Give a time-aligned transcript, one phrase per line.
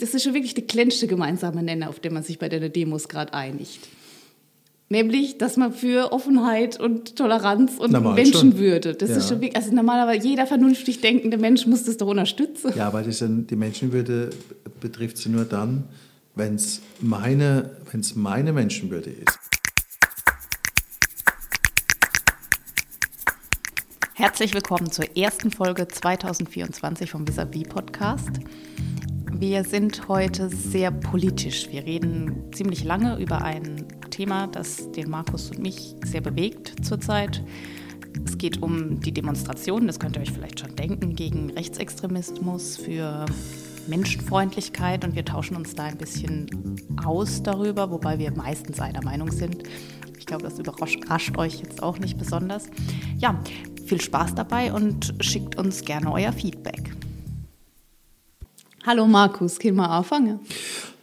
[0.00, 3.08] das ist schon wirklich der kleinste gemeinsame Nenner, auf den man sich bei der Demos
[3.08, 3.88] gerade einigt.
[4.88, 9.16] Nämlich, dass man für Offenheit und Toleranz und Normal Menschenwürde, das Ja.
[9.18, 12.72] ist schon wirklich, also normalerweise jeder vernünftig denkende Mensch muss das doch unterstützen.
[12.74, 14.30] Ja, aber das die Menschenwürde
[14.80, 15.84] betrifft sie nur dann,
[16.34, 19.38] wenn es meine, wenn's meine Menschenwürde ist.
[24.14, 28.28] Herzlich willkommen zur ersten Folge 2024 vom Vis-a-vis Podcast.
[29.32, 31.68] Wir sind heute sehr politisch.
[31.70, 37.42] Wir reden ziemlich lange über ein Thema, das den Markus und mich sehr bewegt zurzeit.
[38.26, 43.24] Es geht um die Demonstrationen, das könnt ihr euch vielleicht schon denken, gegen Rechtsextremismus, für
[43.86, 46.46] Menschenfreundlichkeit und wir tauschen uns da ein bisschen
[47.04, 49.62] aus darüber, wobei wir meistens einer Meinung sind.
[50.18, 52.68] Ich glaube, das überrascht euch jetzt auch nicht besonders.
[53.18, 53.42] Ja,
[53.86, 56.92] viel Spaß dabei und schickt uns gerne euer Feedback.
[58.86, 60.40] Hallo Markus, können wir anfangen?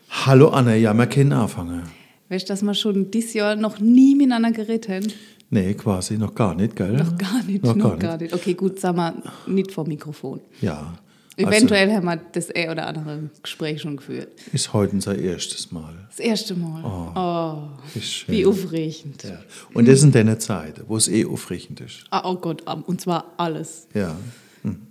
[0.09, 1.83] Hallo Anna, ja, wir können anfangen.
[2.29, 5.07] Weißt du, dass wir schon dieses Jahr noch nie miteinander geredet haben?
[5.51, 6.93] Nee, quasi noch gar nicht, gell?
[6.93, 8.33] Noch gar nicht, Noch noch, gar gar nicht.
[8.33, 9.13] Okay, gut, sagen wir
[9.45, 10.41] nicht vor Mikrofon.
[10.59, 10.97] Ja.
[11.37, 14.29] Eventuell haben wir das ein oder andere Gespräch schon geführt.
[14.37, 15.93] Also, ist heute unser erstes Mal.
[16.09, 16.83] Das erste Mal.
[16.83, 18.35] Oh, Ist schön.
[18.35, 19.23] wie aufregend.
[19.23, 19.37] Ja.
[19.75, 22.05] Und das sind deine Zeiten, wo es eh aufregend ist.
[22.09, 23.87] Ah, oh Gott, und zwar alles.
[23.93, 24.15] Ja.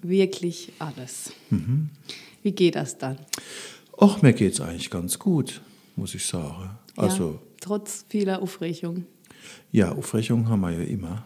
[0.03, 1.33] Wirklich alles.
[1.51, 1.91] Mhm.
[2.47, 3.17] Wie geht das dann?
[4.01, 5.61] Och, mir geht's eigentlich ganz gut,
[5.97, 6.71] muss ich sagen.
[6.97, 9.05] Also, ja, trotz vieler Aufregung.
[9.73, 11.25] ja, Aufregung haben wir ja immer.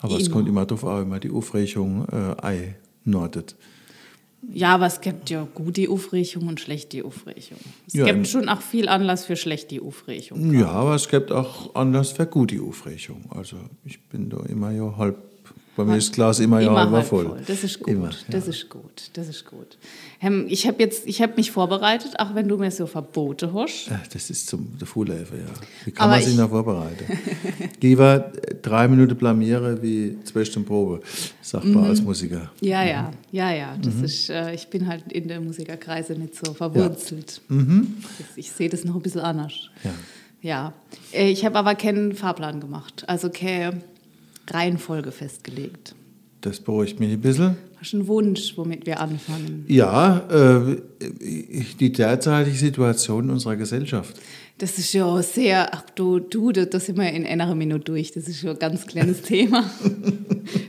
[0.00, 0.36] Aber es Immer.
[0.36, 2.64] kommt immer darauf an, wie man die Aufregung äh,
[3.04, 3.56] einnordet.
[4.54, 7.58] Ja, aber es gibt ja gute Aufregung und schlechte Aufregung.
[7.88, 10.54] Es Ja, gibt schon auch viel Anlass für schlechte Aufregung.
[10.54, 13.24] Ja, aber es gibt auch Anlass für gute Aufregung.
[13.30, 15.16] Also ich bin da immer ja halb,
[15.78, 17.40] bei mir ist das Glas immer, ja halb halb voll.
[17.46, 17.88] Das ist gut.
[17.94, 18.50] Immer, Das ja.
[18.50, 19.10] ist gut.
[19.14, 19.78] Das ist gut.
[20.20, 23.86] Ähm, Ich habe jetzt, ich habe mich vorbereitet, auch wenn du mir so Verbote hast.
[23.88, 24.88] Ja, Das ist zum der
[25.36, 25.44] ja.
[25.84, 27.04] Wie kann Aber man sich ich- noch vorbereiten?
[27.80, 31.00] Lieber drei Minuten blamiere wie zwei Stunden Probe,
[31.40, 31.90] sagt man Mhm.
[31.90, 32.50] als Musiker.
[32.60, 33.76] Ja, ja, ja, ja.
[33.80, 34.04] Das Mhm.
[34.04, 37.40] ist, äh, ich bin halt in der Musikerkreise nicht so verwurzelt.
[37.48, 37.96] Mhm.
[38.18, 39.70] Das- Ich sehe das noch ein bisschen anders.
[39.84, 39.92] Ja.
[40.42, 40.72] Ja.
[41.12, 43.80] Äh, Ich habe aber keinen Fahrplan gemacht, also keine
[44.52, 45.94] Reihenfolge festgelegt.
[46.40, 47.56] Das beruhigt mich ein bisschen.
[47.80, 49.64] Hast du einen Wunsch, womit wir anfangen?
[49.68, 50.76] Ja, äh,
[51.80, 54.14] die derzeitige Situation unserer Gesellschaft.
[54.58, 58.12] Das ist ja sehr, ach du, du, da da sind wir in einer Minute durch.
[58.12, 59.64] Das ist schon ein ganz kleines Thema.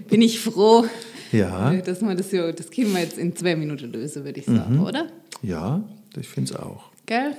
[0.10, 0.86] Bin ich froh,
[1.32, 4.40] Ja, äh, dass wir das ja, das können wir jetzt in zwei Minuten lösen, würde
[4.40, 4.84] ich sagen, Mhm.
[4.84, 5.08] oder?
[5.42, 5.84] ja,
[6.20, 6.92] ich finde es auch.
[7.06, 7.34] Gell?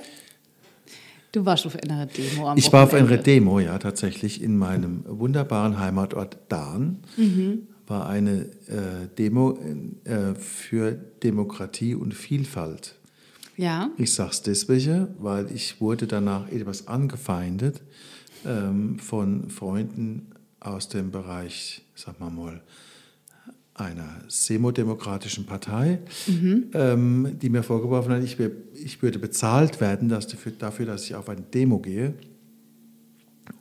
[1.31, 3.23] Du warst auf einer Demo am Ich war auf einer Wochenende.
[3.23, 6.99] Demo, ja, tatsächlich in meinem wunderbaren Heimatort Dahn.
[7.87, 9.57] War eine äh, Demo
[10.03, 12.95] äh, für Demokratie und Vielfalt.
[13.57, 17.81] Ja, Ich sage es deswegen, weil ich wurde danach etwas angefeindet
[18.45, 22.61] ähm, von Freunden aus dem Bereich, sagen wir mal,
[23.81, 25.99] einer semodemokratischen Partei,
[26.73, 28.37] ähm, die mir vorgeworfen hat, ich,
[28.73, 32.13] ich würde bezahlt werden dass dafür, dafür, dass ich auf eine Demo gehe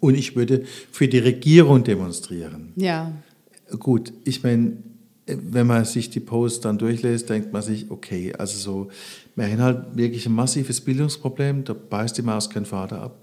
[0.00, 2.72] und ich würde für die Regierung demonstrieren.
[2.76, 3.12] ja,
[3.78, 4.78] Gut, ich meine,
[5.26, 8.90] wenn man sich die Posts dann durchlässt, denkt man sich, okay, also so,
[9.36, 13.22] wir haben halt wirklich ein massives Bildungsproblem, da beißt die Maus kein Vater ab.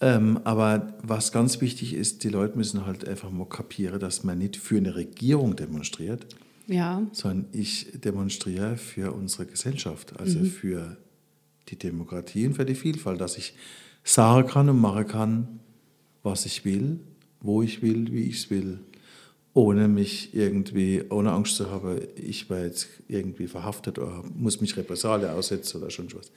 [0.00, 4.38] Ähm, aber was ganz wichtig ist, die Leute müssen halt einfach mal kapieren, dass man
[4.38, 6.26] nicht für eine Regierung demonstriert,
[6.68, 10.98] ja, sondern ich demonstriere für unsere Gesellschaft, also für
[11.68, 13.54] die Demokratie und für die Vielfalt, dass ich
[14.04, 15.60] sagen kann und machen kann,
[16.22, 17.00] was ich will,
[17.40, 18.80] wo ich will, wie ich es will,
[19.54, 24.76] ohne mich irgendwie, ohne Angst zu haben, ich werde jetzt irgendwie verhaftet oder muss mich
[24.76, 26.30] Repressalien aussetzen oder schon was.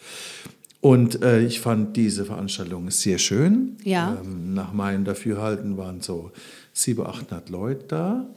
[0.82, 3.78] Und äh, ich fand diese Veranstaltung sehr schön.
[3.84, 4.18] Ja.
[4.20, 6.32] Ähm, nach meinem Dafürhalten waren so
[6.74, 8.28] 700, 800 Leute da.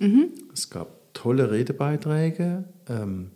[0.53, 3.31] Es gab tolle Redebeiträge, ähm,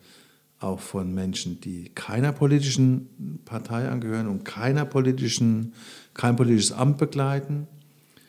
[0.60, 5.72] auch von Menschen, die keiner politischen Partei angehören und keiner politischen,
[6.14, 7.66] kein politisches Amt begleiten.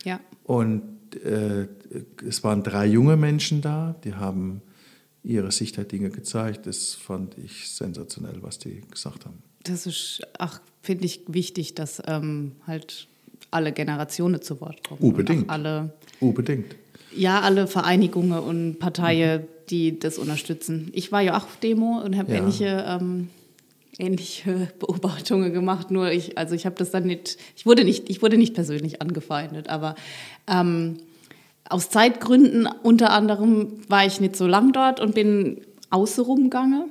[0.04, 0.20] ja.
[0.44, 0.84] Und
[1.24, 1.68] äh,
[2.28, 4.62] es waren drei junge Menschen da, die haben
[5.24, 6.66] ihre Sicht der Dinge gezeigt.
[6.66, 9.44] Das fand ich sensationell, was die gesagt haben.
[9.64, 13.08] Das ist, ach, finde ich wichtig, dass ähm, halt
[13.52, 15.02] alle Generationen zu Wort kommen.
[15.02, 15.50] Unbedingt.
[15.50, 16.76] Alle, Unbedingt.
[17.16, 20.90] ja, alle Vereinigungen und Parteien, die das unterstützen.
[20.94, 22.38] Ich war ja auch auf Demo und habe Ja.
[22.40, 23.30] ähnliche, ähm,
[23.98, 25.92] ähnliche Beobachtungen gemacht.
[25.92, 29.02] Nur ich, also ich habe das dann nicht, ich wurde nicht, ich wurde nicht persönlich
[29.02, 29.96] angefeindet, aber
[30.48, 30.98] ähm,
[31.68, 35.62] aus Zeitgründen unter anderem war ich nicht so lang dort und bin
[35.92, 36.86] außen rumgegangen.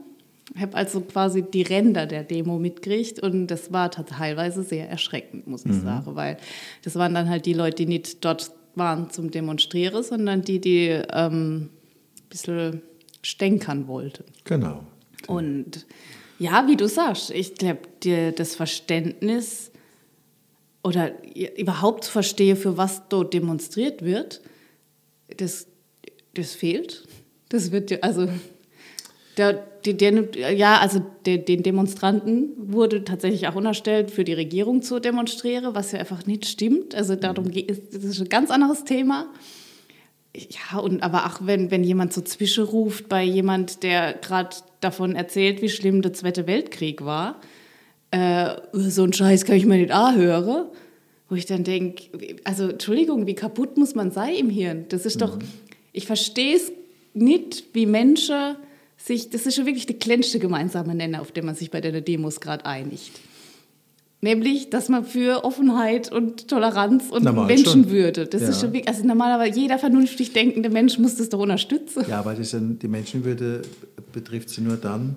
[0.54, 5.46] Ich habe also quasi die Ränder der Demo mitgekriegt und das war teilweise sehr erschreckend,
[5.46, 5.82] muss ich mhm.
[5.82, 6.38] sagen, weil
[6.82, 10.88] das waren dann halt die Leute, die nicht dort waren zum Demonstrieren, sondern die, die
[11.12, 11.70] ähm, ein
[12.30, 12.82] bisschen
[13.22, 14.24] stänkern wollten.
[14.44, 14.84] Genau.
[15.26, 15.86] Und
[16.38, 17.80] ja, wie du sagst, ich glaube,
[18.36, 19.72] das Verständnis
[20.82, 21.12] oder
[21.56, 24.40] überhaupt verstehe, für was dort demonstriert wird,
[25.36, 25.66] das,
[26.34, 27.06] das fehlt.
[27.48, 28.28] Das wird also
[29.38, 29.52] der,
[29.84, 34.98] der, der, ja, also der, den Demonstranten wurde tatsächlich auch unterstellt, für die Regierung zu
[34.98, 36.94] demonstrieren, was ja einfach nicht stimmt.
[36.94, 39.26] Also darum geht es, das ist ein ganz anderes Thema.
[40.36, 45.62] Ja, und aber auch wenn, wenn jemand so zwischenruft bei jemand, der gerade davon erzählt,
[45.62, 47.40] wie schlimm der Zweite Weltkrieg war,
[48.10, 50.66] äh, so ein Scheiß kann ich mir nicht anhören,
[51.28, 52.04] wo ich dann denke,
[52.44, 54.86] also Entschuldigung, wie kaputt muss man sein im Hirn?
[54.88, 55.44] Das ist doch, mhm.
[55.92, 56.72] ich verstehe es
[57.14, 58.56] nicht, wie Menschen
[58.98, 62.00] sich, das ist schon wirklich der kleinste gemeinsame Nenner, auf den man sich bei der
[62.00, 63.20] Demos gerade einigt.
[64.20, 68.48] Nämlich, dass man für Offenheit und Toleranz und Normal Menschenwürde, das ja.
[68.48, 72.04] ist schon wirklich, also normalerweise jeder vernünftig denkende Mensch muss das doch unterstützen.
[72.08, 73.62] Ja, aber das sind, die Menschenwürde
[74.12, 75.14] betrifft sie nur dann,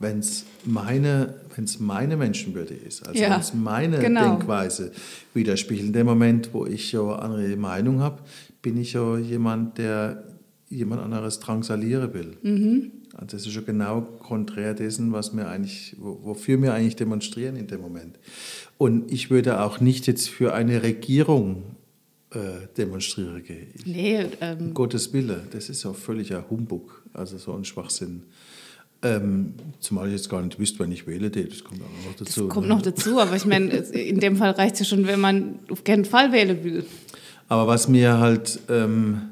[0.00, 4.30] wenn es meine, wenn's meine Menschenwürde ist, also ja, wenn es meine genau.
[4.30, 4.90] Denkweise
[5.32, 5.86] widerspiegelt.
[5.86, 8.18] In dem Moment, wo ich ja andere Meinung habe,
[8.62, 10.24] bin ich ja jemand, der
[10.68, 12.36] jemand anderes drangsalieren will.
[12.42, 12.92] Mhm.
[13.20, 17.66] Also das ist schon genau konträr dessen, was wir eigentlich, wofür wir eigentlich demonstrieren in
[17.66, 18.18] dem Moment.
[18.78, 21.76] Und ich würde auch nicht jetzt für eine Regierung
[22.30, 23.74] äh, demonstrieren gehen.
[23.84, 28.22] Nee, ähm, um Gottes Wille, das ist ja völliger Humbug, also so ein Schwachsinn.
[29.02, 32.46] Ähm, zumal ich jetzt gar nicht wüsste, wenn ich wähle, das kommt auch noch dazu.
[32.46, 32.74] Das kommt ne?
[32.74, 35.84] noch dazu, aber ich meine, in dem Fall reicht es ja schon, wenn man auf
[35.84, 36.84] keinen Fall wählen will.
[37.48, 39.22] Aber was mir halt, ähm,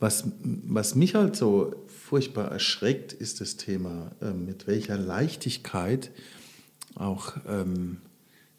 [0.00, 6.12] was, was mich halt so furchtbar erschreckt, ist das Thema, ähm, mit welcher Leichtigkeit
[6.94, 7.98] auch ähm,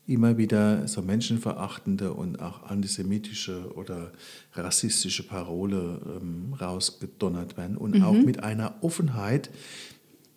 [0.05, 4.11] immer wieder so menschenverachtende und auch antisemitische oder
[4.53, 8.03] rassistische Parole ähm, rausgedonnert werden und mhm.
[8.03, 9.49] auch mit einer Offenheit,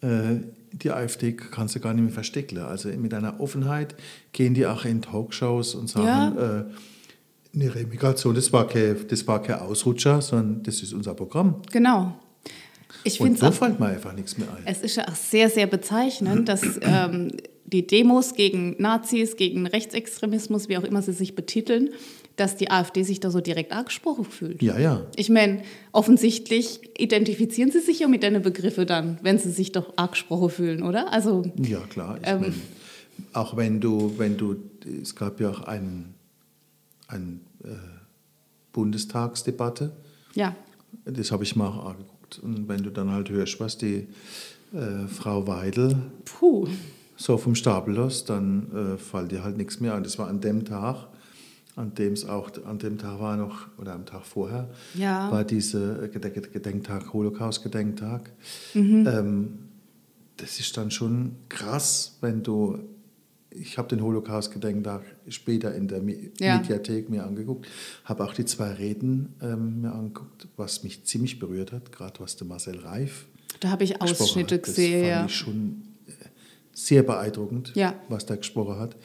[0.03, 0.37] äh,
[0.73, 2.59] die AfD kannst du gar nicht mehr verstecken.
[2.59, 3.97] Also mit einer Offenheit
[4.33, 6.61] gehen die auch in Talkshows und sagen, ja.
[6.61, 6.65] äh,
[7.55, 11.63] eine Remigration, das war, kein, das war kein Ausrutscher, sondern das ist unser Programm.
[11.73, 12.17] Genau.
[13.05, 14.63] Ich Und so fällt mir einfach nichts mehr ein.
[14.67, 17.31] Es ist ja auch sehr, sehr bezeichnend, dass ähm,
[17.65, 21.91] die Demos gegen Nazis, gegen Rechtsextremismus, wie auch immer sie sich betiteln,
[22.37, 24.63] dass die AfD sich da so direkt angesprochen fühlt.
[24.63, 25.07] Ja, ja.
[25.17, 29.97] Ich meine, offensichtlich identifizieren sie sich ja mit deinen Begriffen dann, wenn sie sich doch
[29.97, 31.13] angesprochen fühlen, oder?
[31.13, 32.19] Also, ja, klar.
[32.23, 32.55] Ähm, mein,
[33.35, 34.57] auch wenn du, wenn du,
[35.03, 36.05] es gab ja auch eine
[37.11, 37.69] ein, äh,
[38.73, 39.93] Bundestagsdebatte.
[40.35, 40.55] Ja.
[41.05, 44.07] Das habe ich mal auch angeguckt und wenn du dann halt hörst, was die
[44.73, 46.69] äh, Frau Weidel Puh.
[47.17, 50.03] so vom Stapel lässt, dann äh, fällt dir halt nichts mehr an.
[50.03, 51.09] Das war an dem Tag,
[51.77, 55.31] an dem es auch, an dem Tag war noch, oder am Tag vorher, ja.
[55.31, 58.31] war dieser Gedenktag, Holocaust-Gedenktag.
[58.75, 59.07] Mhm.
[59.07, 59.59] Ähm,
[60.37, 62.79] das ist dann schon krass, wenn du
[63.51, 66.03] ich habe den Holocaust-Gedenktag später in der
[66.39, 66.59] ja.
[66.59, 67.67] Mediathek mir angeguckt,
[68.05, 72.37] habe auch die zwei Reden ähm, mir angeguckt, was mich ziemlich berührt hat, gerade was
[72.37, 73.27] der Marcel Reif.
[73.61, 74.63] Da habe ich Ausschnitte hat.
[74.63, 75.03] gesehen.
[75.03, 76.13] Das fand ich schon äh,
[76.73, 77.95] sehr beeindruckend, ja.
[78.09, 78.97] was der gesprochen hat.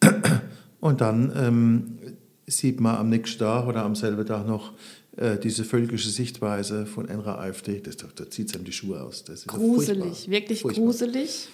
[0.80, 1.98] Und dann ähm,
[2.46, 4.72] sieht man am nächsten Tag oder am selben Tag noch
[5.16, 7.80] äh, diese völkische Sichtweise von NRA AfD.
[7.80, 9.24] Das, da zieht es einem die Schuhe aus.
[9.46, 10.84] gruselig, wirklich furchtbar.
[10.84, 11.48] gruselig.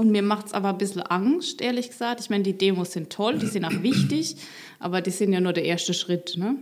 [0.00, 2.20] Und mir macht es aber ein bisschen Angst, ehrlich gesagt.
[2.20, 4.36] Ich meine, die Demos sind toll, die sind auch wichtig,
[4.78, 6.38] aber die sind ja nur der erste Schritt.
[6.38, 6.56] Ne?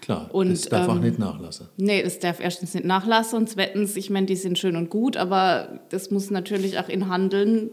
[0.00, 1.68] Klar, und, das darf ähm, auch nicht nachlassen.
[1.76, 5.18] Nee, das darf erstens nicht nachlassen und zweitens, ich meine, die sind schön und gut,
[5.18, 7.68] aber das muss natürlich auch in Handeln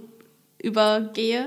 [0.62, 1.46] übergehen.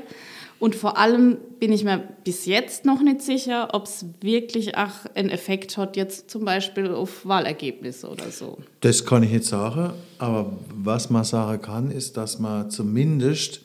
[0.60, 5.06] Und vor allem bin ich mir bis jetzt noch nicht sicher, ob es wirklich auch
[5.14, 8.58] einen Effekt hat, jetzt zum Beispiel auf Wahlergebnisse oder so.
[8.80, 13.60] Das kann ich nicht sagen, aber was man sagen kann, ist, dass man zumindest,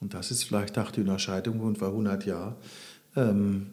[0.00, 2.54] und das ist vielleicht auch die Unterscheidung von vor 100 Jahren,
[3.16, 3.66] ähm,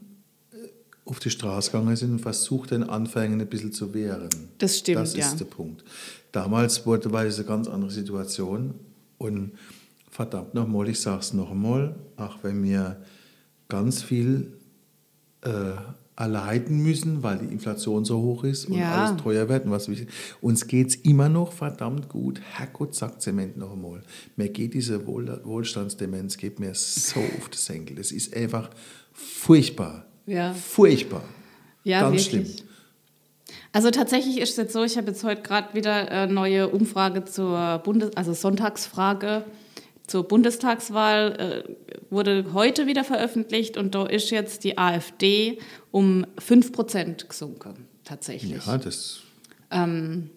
[1.05, 4.29] auf die Straße gegangen sind und versucht, den Anfängen ein bisschen zu wehren.
[4.59, 5.35] Das stimmt, Das ist ja.
[5.35, 5.83] der Punkt.
[6.31, 8.75] Damals wurde, war es eine ganz andere Situation
[9.17, 9.51] und
[10.11, 13.01] verdammt nochmal, ich sage es noch einmal, auch wenn wir
[13.69, 14.53] ganz viel
[15.41, 15.71] äh,
[16.17, 18.93] erleiden müssen, weil die Inflation so hoch ist und ja.
[18.93, 19.65] alles teuer wird.
[19.65, 19.89] Und was
[20.41, 22.41] uns geht es immer noch verdammt gut.
[22.53, 24.03] Herrgott, sagt Zement noch einmal.
[24.35, 27.95] Mir geht diese Wohl Wohlstandsdemenz geht mir so auf den Senkel.
[27.95, 28.69] Das ist einfach
[29.13, 30.05] furchtbar.
[30.27, 30.53] Ja.
[30.53, 31.23] Furchtbar.
[31.83, 32.55] Ja, Ganz wirklich.
[32.55, 32.67] schlimm.
[33.71, 37.23] Also tatsächlich ist es jetzt so, ich habe jetzt heute gerade wieder eine neue Umfrage
[37.23, 39.45] zur Bundes-, also Sonntagsfrage
[40.11, 45.57] zur Bundestagswahl äh, wurde heute wieder veröffentlicht und da ist jetzt die AfD
[45.89, 48.65] um 5% gesunken, tatsächlich.
[48.65, 49.21] Ja, das.
[49.71, 50.29] Ähm,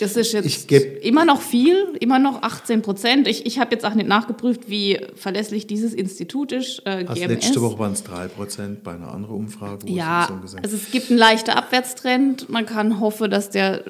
[0.00, 0.72] das ist jetzt
[1.02, 3.28] immer noch viel, immer noch 18 Prozent.
[3.28, 7.62] Ich, ich habe jetzt auch nicht nachgeprüft, wie verlässlich dieses Institut ist, äh, Also letzte
[7.62, 9.86] Woche waren es 3% bei einer anderen Umfrage.
[9.86, 12.48] Wo Ja, es also es gibt einen leichten Abwärtstrend.
[12.48, 13.84] Man kann hoffen, dass der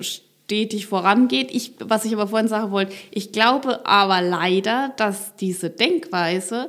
[0.52, 1.50] stetig vorangeht.
[1.50, 6.68] Ich, was ich aber vorhin sagen wollte, ich glaube aber leider, dass diese Denkweise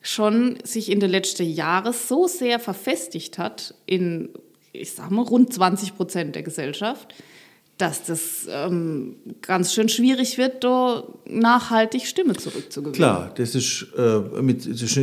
[0.00, 4.30] schon sich in den letzten Jahren so sehr verfestigt hat in,
[4.72, 7.14] ich sag mal, rund 20 Prozent der Gesellschaft,
[7.78, 12.94] dass das ähm, ganz schön schwierig wird, da nachhaltig Stimme zurückzugewinnen.
[12.94, 14.98] Klar, das ist, äh, mit, das ist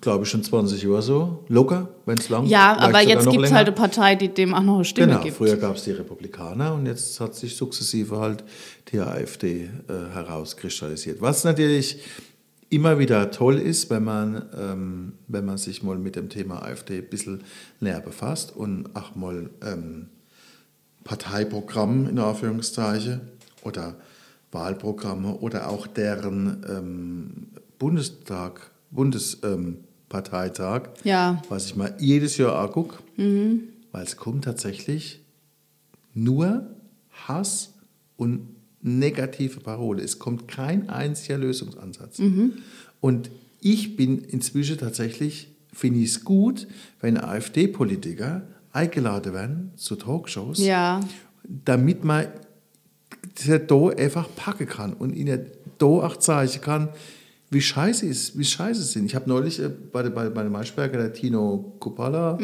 [0.00, 1.44] glaube ich, schon 20 Jahre so.
[1.48, 4.62] Locker, wenn es lang Ja, aber jetzt gibt es halt eine Partei, die dem auch
[4.62, 5.36] noch eine Stimme Genau, gibt.
[5.36, 8.44] früher gab es die Republikaner und jetzt hat sich sukzessive halt
[8.92, 11.20] die AfD äh, herauskristallisiert.
[11.20, 11.98] Was natürlich
[12.70, 16.98] immer wieder toll ist, wenn man, ähm, wenn man sich mal mit dem Thema AfD
[16.98, 17.42] ein bisschen
[17.80, 20.06] näher befasst und auch mal ähm,
[21.04, 23.20] Parteiprogramm in Anführungszeichen
[23.62, 23.96] oder
[24.52, 31.42] Wahlprogramme oder auch deren ähm, Bundestag, Bundesparteitag, ähm, Ja.
[31.48, 35.20] was ich mal jedes Jahr angucke, weil es kommt tatsächlich
[36.14, 36.66] nur
[37.26, 37.74] Hass
[38.16, 38.48] und
[38.82, 40.02] negative Parole.
[40.02, 42.20] Es kommt kein einziger Lösungsansatz.
[43.00, 43.30] Und
[43.60, 46.66] ich bin inzwischen tatsächlich, finde ich es gut,
[47.00, 48.42] wenn AfD-Politiker
[48.72, 51.00] eingeladen werden zu Talkshows, Ja.
[51.64, 52.26] damit man
[53.46, 55.46] das da einfach packen kann und ihnen
[55.78, 56.88] da auch zeigen kann,
[57.50, 59.06] wie scheiße es, wie scheiße sind.
[59.06, 62.38] Ich habe neulich äh, bei, bei, bei dem Maischberger, der Tino Kupala,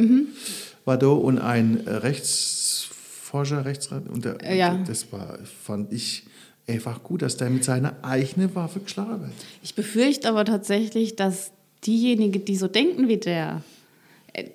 [0.85, 4.78] war da und ein Rechtsforscher, Rechtsrat, und der, Äh, ja.
[4.87, 6.25] das war, fand ich
[6.66, 9.33] einfach gut, dass der mit seiner eigenen Waffe geschlagen wird.
[9.62, 11.52] Ich befürchte aber tatsächlich, dass
[11.87, 13.62] diejenigen, die so denken wie der,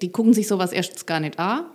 [0.01, 1.65] die gucken sich sowas erstens gar nicht an.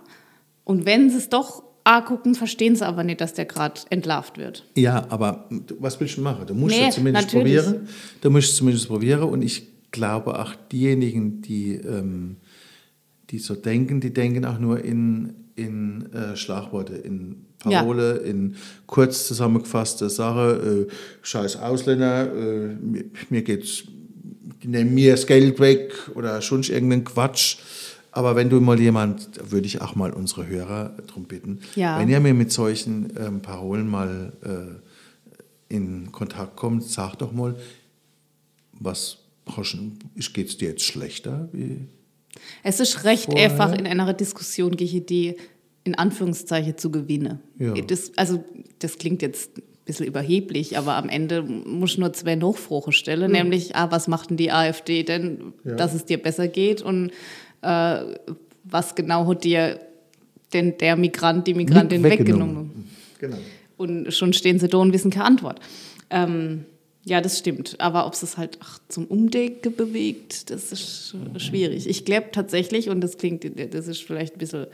[0.63, 4.65] Und wenn sie es doch angucken, verstehen sie aber nicht, dass der gerade entlarvt wird.
[4.75, 5.47] Ja, aber
[5.79, 6.45] was willst du machen?
[6.45, 7.57] Du musst Nee, ja zumindest natürlich.
[7.63, 7.87] probieren.
[8.21, 9.23] Du musst es zumindest probieren.
[9.23, 12.37] Und ich glaube auch diejenigen, die, ähm,
[13.29, 17.79] die so denken, die denken auch nur in, in äh, Schlagworte, in Ja.
[17.79, 20.87] Parole, in kurz zusammengefasste Sache.
[20.89, 23.83] Äh, scheiß Ausländer, äh, mir, mir geht's,
[24.61, 27.57] die nehmen mir das Geld weg oder schon irgendeinen Quatsch.
[28.17, 31.99] Aber wenn du mal jemand, würde ich auch mal unsere Hörer darum bitten, Ja.
[31.99, 37.55] wenn ihr mir mit solchen ähm, Parolen mal äh, in Kontakt kommt, sag doch mal,
[38.71, 39.19] was
[40.33, 41.47] geht es dir jetzt schlechter?
[42.63, 43.51] Es ist recht Vorher.
[43.51, 45.35] einfach, in einer Diskussion gegen die
[45.83, 47.39] in Anführungszeichen zu gewinnen.
[47.59, 47.73] Ja.
[47.81, 48.43] Das, also,
[48.79, 53.31] das klingt jetzt ein bisschen überheblich, aber am Ende muss ich nur zwei Nachfragen stellen,
[53.31, 55.75] nämlich, ah, was macht denn die AfD denn, Ja.
[55.75, 57.11] dass es dir besser geht und
[57.61, 57.99] äh,
[58.63, 59.79] was genau hat dir
[60.53, 62.87] denn der Migrant, die Migrantin weggenommen?
[63.19, 63.37] Genau.
[63.77, 65.59] Und schon stehen sie da und wissen keine Antwort.
[66.09, 66.65] Ähm,
[67.05, 67.75] ja, das stimmt.
[67.79, 71.87] Aber ob es es halt ach, zum Umdenken bewegt, das ist sch- schwierig.
[71.87, 74.67] Ich glaube tatsächlich, und das klingt, das ist vielleicht ein bisschen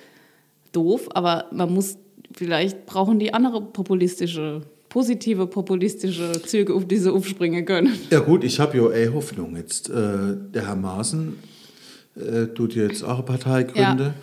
[0.71, 1.97] doof, aber man muss,
[2.33, 7.93] vielleicht brauchen die andere populistische, positive populistische Züge, auf die sie aufspringen können.
[8.09, 9.55] Ja gut, ich habe ja eh Hoffnung.
[9.55, 11.35] Jetzt, äh, der Herr Maaßen
[12.15, 14.13] äh, tut jetzt auch eine Partei gründen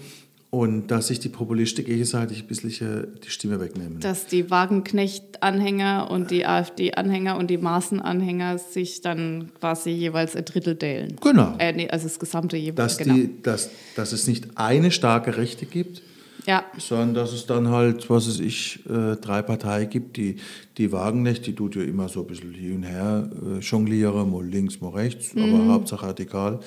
[0.50, 4.00] und dass sich die Populisten gegenseitig ein bisschen äh, die Stimme wegnehmen.
[4.00, 10.76] Dass die Wagenknecht-Anhänger und die AfD-Anhänger und die Maaßen-Anhänger sich dann quasi jeweils ein Drittel
[10.76, 11.16] teilen.
[11.22, 11.54] Genau.
[11.58, 12.96] Äh, nee, also das gesamte jeweils.
[12.96, 13.14] dass, genau.
[13.14, 16.02] die, dass, dass es nicht eine starke Rechte gibt,
[16.46, 16.64] ja.
[16.78, 20.16] sondern dass es dann halt, was weiß ich, äh, drei Parteien gibt.
[20.16, 20.36] Die,
[20.78, 24.44] die Wagenknecht, die tut ja immer so ein bisschen hier und her äh, jonglieren, mal
[24.44, 25.44] links, mal rechts, Mhm.
[25.44, 26.58] aber Hauptsache radikal.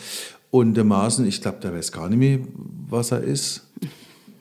[0.54, 2.38] Und der Maaßen, ich glaube, der weiß gar nicht mehr,
[2.88, 3.64] was er ist.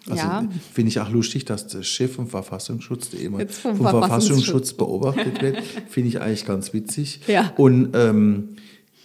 [0.07, 0.47] Also Ja.
[0.75, 4.11] finde ich auch lustig, dass der Chef vom Verfassungsschutz, der immer vom vom Verfassungsschutz
[4.42, 4.73] Verfassungsschutz.
[4.75, 5.57] beobachtet wird,
[5.88, 7.21] finde ich eigentlich ganz witzig.
[7.28, 7.54] Ja.
[7.57, 8.57] Und ähm,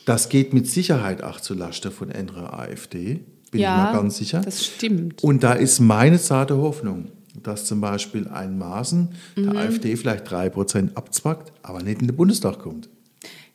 [0.03, 3.21] das geht mit Sicherheit auch zu Lasten von anderer AfD,
[3.51, 4.41] bin ja, ich mal ganz sicher.
[4.41, 5.23] Das stimmt.
[5.23, 7.05] Und da ist meine zarte Hoffnung,
[7.41, 9.43] dass zum Beispiel ein Maaßen Mhm.
[9.43, 12.89] der AfD vielleicht 3% abzwackt, aber nicht in den Bundestag kommt.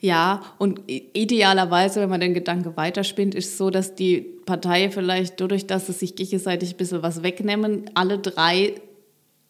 [0.02, 5.40] Ja, und idealerweise, wenn man den Gedanke weiterspinnt, ist es so, dass die Parteien vielleicht
[5.40, 8.74] dadurch, dass sie sich gegenseitig ein bisschen was wegnehmen, alle drei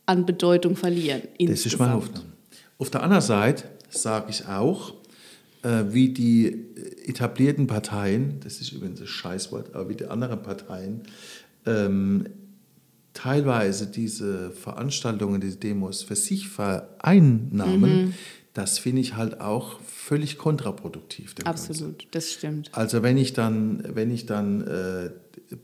[0.04, 1.23] an Bedeutung verlieren.
[1.23, 1.94] Das ist meine insgesamt.
[1.94, 2.25] Hoffnung.
[2.76, 4.92] Auf der anderen Seite sage ich auch,
[5.62, 6.66] äh, wie die
[7.06, 11.00] etablierten Parteien, das ist übrigens ein Scheißwort, aber wie die anderen Parteien,
[11.64, 12.26] ähm,
[13.14, 18.14] teilweise diese Veranstaltungen, diese Demos für sich vereinnahmen,
[18.54, 21.35] das finde ich halt auch völlig kontraproduktiv.
[21.44, 22.09] Absolut, Ganzen.
[22.11, 22.71] das stimmt.
[22.73, 25.11] Also wenn ich dann, wenn ich dann äh,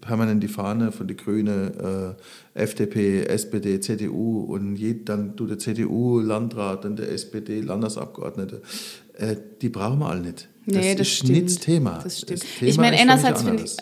[0.01, 2.17] permanent die Fahne von der Grüne,
[2.55, 8.63] äh, FDP, SPD, CDU und je, dann du der CDU-Landrat und der SPD-Landesabgeordnete,
[9.15, 10.49] äh, die brauchen wir alle nicht.
[10.65, 11.33] Nee, das, ist stimmt.
[11.33, 12.01] nicht das Thema.
[12.03, 12.43] Das stimmt.
[12.43, 13.77] Das Thema ich meine, einerseits finde ich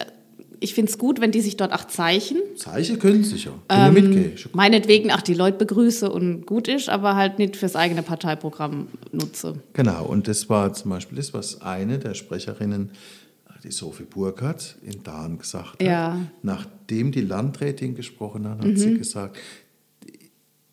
[0.60, 2.42] ich finde es gut, wenn die sich dort auch zeichnen.
[2.56, 3.52] Zeichen können sicher.
[3.68, 4.32] Ähm, mitgehen.
[4.52, 9.54] Meinetwegen auch die Leute begrüße und gut ist, aber halt nicht fürs eigene Parteiprogramm nutze.
[9.72, 12.90] Genau, und das war zum Beispiel das, was eine der Sprecherinnen,
[13.64, 15.82] die Sophie Burkhardt, in Dahn gesagt hat.
[15.82, 16.18] Ja.
[16.42, 18.76] Nachdem die Landrätin gesprochen hat, hat mhm.
[18.76, 19.36] sie gesagt,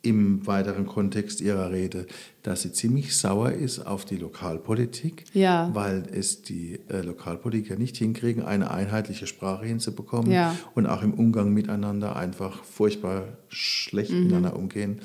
[0.03, 2.05] im weiteren Kontext ihrer Rede,
[2.43, 5.69] dass sie ziemlich sauer ist auf die Lokalpolitik, ja.
[5.74, 10.55] weil es die äh, Lokalpolitiker nicht hinkriegen, eine einheitliche Sprache hinzubekommen ja.
[10.75, 14.24] und auch im Umgang miteinander einfach furchtbar schlecht mhm.
[14.24, 15.00] miteinander umgehen.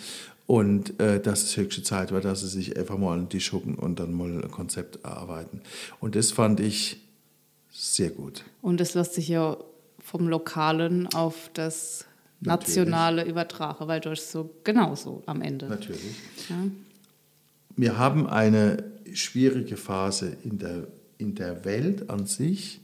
[0.48, 3.52] Und äh, dass es höchste Zeit war, dass sie sich einfach mal an den Tisch
[3.52, 5.60] hucken und dann mal ein Konzept erarbeiten.
[6.00, 7.00] Und das fand ich
[7.70, 8.44] sehr gut.
[8.62, 9.58] Und das lässt sich ja
[10.00, 12.07] vom Lokalen auf das
[12.40, 15.66] nationale Übertrage, weil du es so genauso am Ende.
[15.66, 16.16] Natürlich.
[16.48, 16.56] Ja.
[17.76, 22.80] Wir haben eine schwierige Phase in der, in der Welt an sich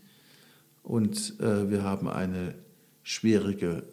[0.82, 2.54] und äh, wir haben eine
[3.02, 3.84] schwierige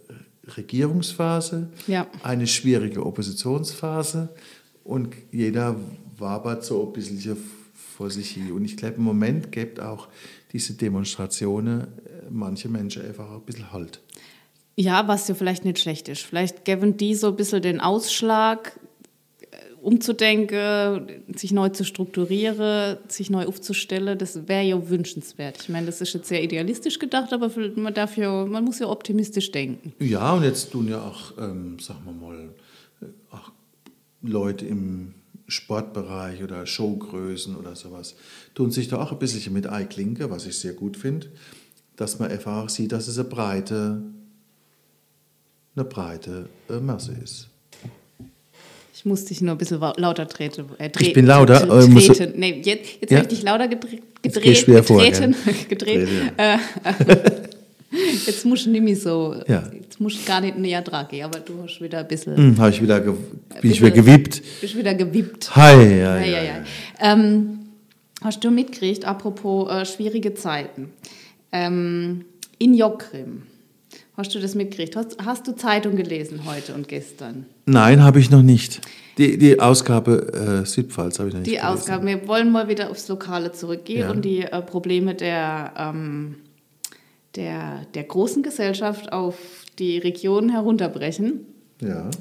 [0.57, 2.07] Regierungsphase, ja.
[2.23, 4.29] eine schwierige Oppositionsphase
[4.83, 5.75] und jeder
[6.17, 7.37] wabert so ein bisschen
[7.73, 8.51] vor sich hin.
[8.51, 10.07] Und ich glaube, im Moment gibt auch
[10.53, 11.85] diese Demonstrationen äh,
[12.29, 14.01] manche Menschen einfach ein bisschen Halt.
[14.75, 16.21] Ja, was ja vielleicht nicht schlecht ist.
[16.21, 18.79] Vielleicht geben die so ein bisschen den Ausschlag,
[19.41, 25.61] äh, umzudenken, sich neu zu strukturieren, sich neu aufzustellen, das wäre ja wünschenswert.
[25.61, 28.87] Ich meine, das ist jetzt sehr idealistisch gedacht, aber man, darf ja, man muss ja
[28.87, 29.93] optimistisch denken.
[29.99, 32.49] Ja, und jetzt tun ja auch, ähm, sagen wir mal,
[33.01, 33.51] äh, auch
[34.21, 35.15] Leute im
[35.47, 38.15] Sportbereich oder Showgrößen oder sowas,
[38.55, 41.27] tun sich da auch ein bisschen mit Eiklinke, was ich sehr gut finde,
[41.97, 44.01] dass man einfach sieht, dass es eine breite
[45.75, 47.47] eine breite äh, Masse ist.
[48.93, 50.65] Ich muss dich nur ein bisschen lauter treten.
[50.77, 51.63] Äh, ich bin lauter.
[51.63, 52.39] Äh, treten.
[52.39, 53.17] Nee, jetzt jetzt ja?
[53.17, 54.03] habe ich dich lauter gedreht.
[54.21, 55.33] gedreht schwer getreten.
[55.33, 56.07] Vor, gedreht.
[56.37, 56.57] Äh,
[58.25, 59.35] jetzt musst du nicht mehr so.
[59.47, 59.69] Ja.
[59.73, 62.37] Jetzt musst du gar nicht näher dran gehen, aber du hast wieder ein bisschen.
[62.37, 63.17] Hm, habe ich wieder, bin
[63.63, 64.41] ich wieder gewippt.
[64.61, 65.55] Bist wieder gewippt.
[65.55, 66.43] Hi, ja, ja, ja.
[66.43, 66.63] ja.
[66.99, 67.59] Ähm,
[68.23, 70.93] hast du mitgekriegt, apropos äh, schwierige Zeiten?
[71.51, 72.23] Ähm,
[72.59, 73.41] in Jokrim
[74.21, 74.95] Hast du das mitgekriegt?
[74.95, 77.47] Hast, hast du Zeitung gelesen heute und gestern?
[77.65, 78.79] Nein, habe ich noch nicht.
[79.17, 81.73] Die, die Ausgabe äh, Südpfalz habe ich noch nicht Die gelesen.
[81.73, 84.11] Ausgabe, wir wollen mal wieder aufs Lokale zurückgehen ja.
[84.11, 86.35] und die äh, Probleme der, ähm,
[87.33, 89.37] der, der großen Gesellschaft auf
[89.79, 91.47] die Region herunterbrechen.
[91.81, 92.11] Ja.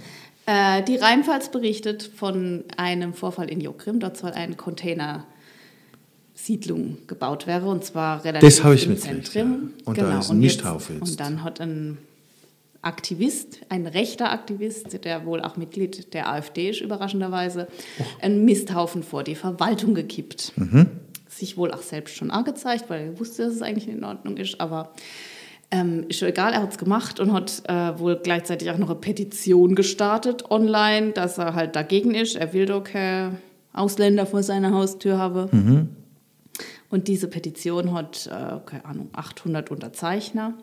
[0.47, 4.01] Äh, die Rheinpfalz berichtet von einem Vorfall in Jokrim.
[4.01, 5.27] Dort soll ein Container
[6.45, 9.43] Siedlung gebaut wäre und zwar relativ das habe ich im Zentrum.
[9.43, 9.87] Ja.
[9.87, 10.09] Und genau.
[10.09, 11.03] da ist ein Misthaufe jetzt.
[11.03, 11.99] Und dann hat ein
[12.83, 18.05] Aktivist, ein rechter Aktivist, der wohl auch Mitglied der AfD ist, überraschenderweise, oh.
[18.23, 20.53] einen Misthaufen vor die Verwaltung gekippt.
[20.57, 20.87] Mhm.
[21.29, 24.61] Sich wohl auch selbst schon angezeigt, weil er wusste, dass es eigentlich in Ordnung ist,
[24.61, 24.93] aber
[25.71, 28.91] ähm, ist schon egal, er hat es gemacht und hat äh, wohl gleichzeitig auch noch
[28.91, 32.35] eine Petition gestartet online, dass er halt dagegen ist.
[32.35, 33.37] Er will doch keine
[33.73, 35.49] Ausländer vor seiner Haustür haben.
[35.53, 35.89] Mhm.
[36.91, 40.55] Und diese Petition hat, äh, keine Ahnung, 800 Unterzeichner.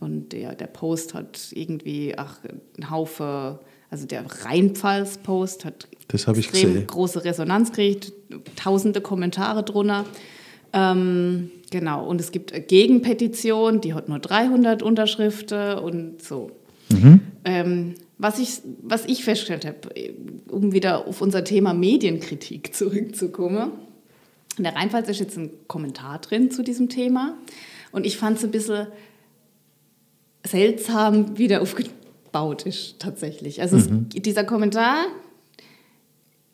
[0.00, 3.58] Und der, der Post hat irgendwie ach, einen Haufen,
[3.90, 6.86] also der Rheinpfalz-Post hat das extrem gesehen.
[6.86, 8.12] große Resonanz gekriegt,
[8.56, 10.04] tausende Kommentare drunter.
[10.72, 16.52] Ähm, genau, und es gibt eine Gegenpetition, die hat nur 300 Unterschriften und so.
[16.90, 17.20] Mhm.
[17.44, 19.78] Ähm, was, ich, was ich festgestellt habe,
[20.48, 23.72] um wieder auf unser Thema Medienkritik zurückzukommen,
[24.56, 27.36] in der Rheinpfalz ist jetzt ein Kommentar drin zu diesem Thema.
[27.92, 28.88] Und ich fand es ein bisschen
[30.44, 33.60] seltsam, wie der aufgebaut ist tatsächlich.
[33.60, 34.08] Also mhm.
[34.14, 35.06] es, dieser Kommentar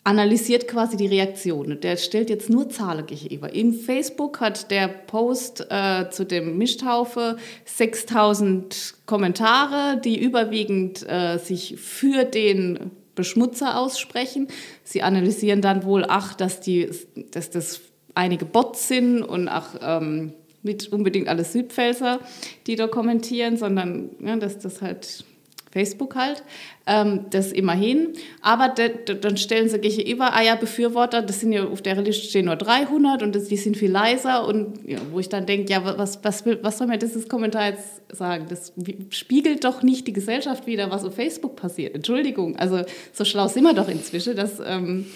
[0.06, 1.80] analysiert quasi die Reaktion.
[1.80, 3.52] Der stellt jetzt nur Zahlen gegenüber.
[3.52, 11.76] Im Facebook hat der Post äh, zu dem Mischtaufe 6000 Kommentare, die überwiegend äh, sich
[11.80, 14.46] für den Beschmutzer aussprechen.
[14.84, 16.88] Sie analysieren dann wohl, ach, dass, die,
[17.32, 17.80] dass das
[18.14, 22.20] einige Bots sind und auch ähm, nicht unbedingt alle Südpfälzer,
[22.66, 25.24] die da kommentieren, sondern ja, dass das halt
[25.70, 26.42] Facebook halt,
[26.86, 28.14] ähm, das immerhin.
[28.40, 32.00] Aber de, de, dann stellen sie gegenüber, ah ja, Befürworter, das sind ja auf der
[32.00, 34.46] Liste stehen nur 300 und das, die sind viel leiser.
[34.46, 37.70] Und ja, wo ich dann denke, ja, was, was, will, was soll mir dieses Kommentar
[37.70, 38.46] jetzt sagen?
[38.48, 38.72] Das
[39.10, 41.94] spiegelt doch nicht die Gesellschaft wieder, was auf Facebook passiert.
[41.94, 44.60] Entschuldigung, also so schlau sind wir doch inzwischen, dass.
[44.64, 45.06] Ähm,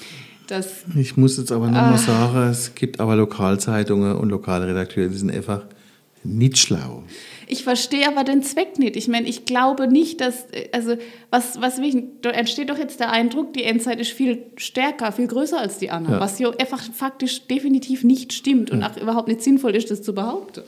[0.46, 5.16] dass Ich muss jetzt aber nochmal sagen, es gibt aber Lokalzeitungen und lokale Redakteure, die
[5.16, 5.62] sind einfach
[6.24, 7.04] nicht schlau.
[7.50, 8.94] Ich verstehe aber den Zweck nicht.
[8.94, 10.96] Ich meine, ich glaube nicht, dass, also,
[11.30, 15.26] was, was will da entsteht doch jetzt der Eindruck, die Endzeit ist viel stärker, viel
[15.26, 16.20] größer als die anderen, Ja.
[16.20, 20.14] was ja einfach faktisch definitiv nicht stimmt und auch überhaupt nicht sinnvoll ist, das zu
[20.14, 20.62] behaupten.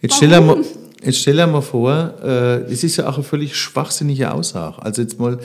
[0.00, 0.64] Jetzt stell dir mal,
[1.04, 4.82] jetzt stell dir mal vor, äh, es ist ja auch eine völlig schwachsinnige Aussage.
[4.82, 5.38] Also jetzt mal,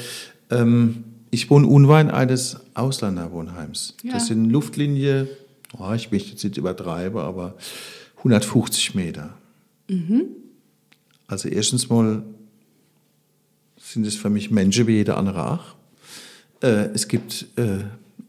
[0.49, 3.95] ähm, ich wohne unweit eines Ausländerwohnheims.
[4.01, 4.13] Ja.
[4.13, 5.27] Das sind Luftlinie,
[5.77, 7.53] oh, ich möchte jetzt nicht übertreiben, aber
[8.31, 9.33] 150 Meter.
[9.89, 10.25] Mhm.
[11.27, 12.23] Also erstens mal
[13.77, 15.75] sind es für mich Menschen wie jeder andere auch.
[16.61, 17.79] Äh, es gibt äh,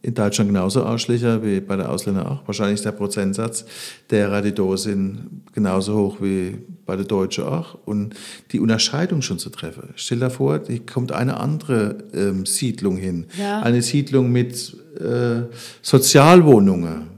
[0.03, 2.47] in Deutschland genauso Arschlöcher wie bei der Ausländer auch.
[2.47, 3.65] Wahrscheinlich ist der Prozentsatz
[4.11, 6.57] derer, die da sind, genauso hoch wie
[6.87, 7.79] bei der Deutschen auch.
[7.85, 8.15] Und
[8.53, 9.91] die Unterscheidung schon zu treffen.
[9.97, 13.27] Stell dir vor, die kommt eine andere ähm, Siedlung hin.
[13.39, 13.61] Ja.
[13.63, 15.43] Eine Siedlung mit äh,
[15.83, 17.09] Sozialwohnungen.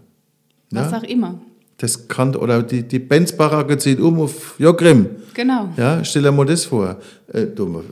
[0.71, 0.99] Was Ja?
[0.99, 1.41] auch immer.
[1.81, 5.07] Das kann, oder die, die Benzbaracke zieht um auf Jogrim.
[5.33, 5.71] Genau.
[5.79, 6.99] Ja, stell dir mal das vor.
[7.33, 7.83] Äh, du,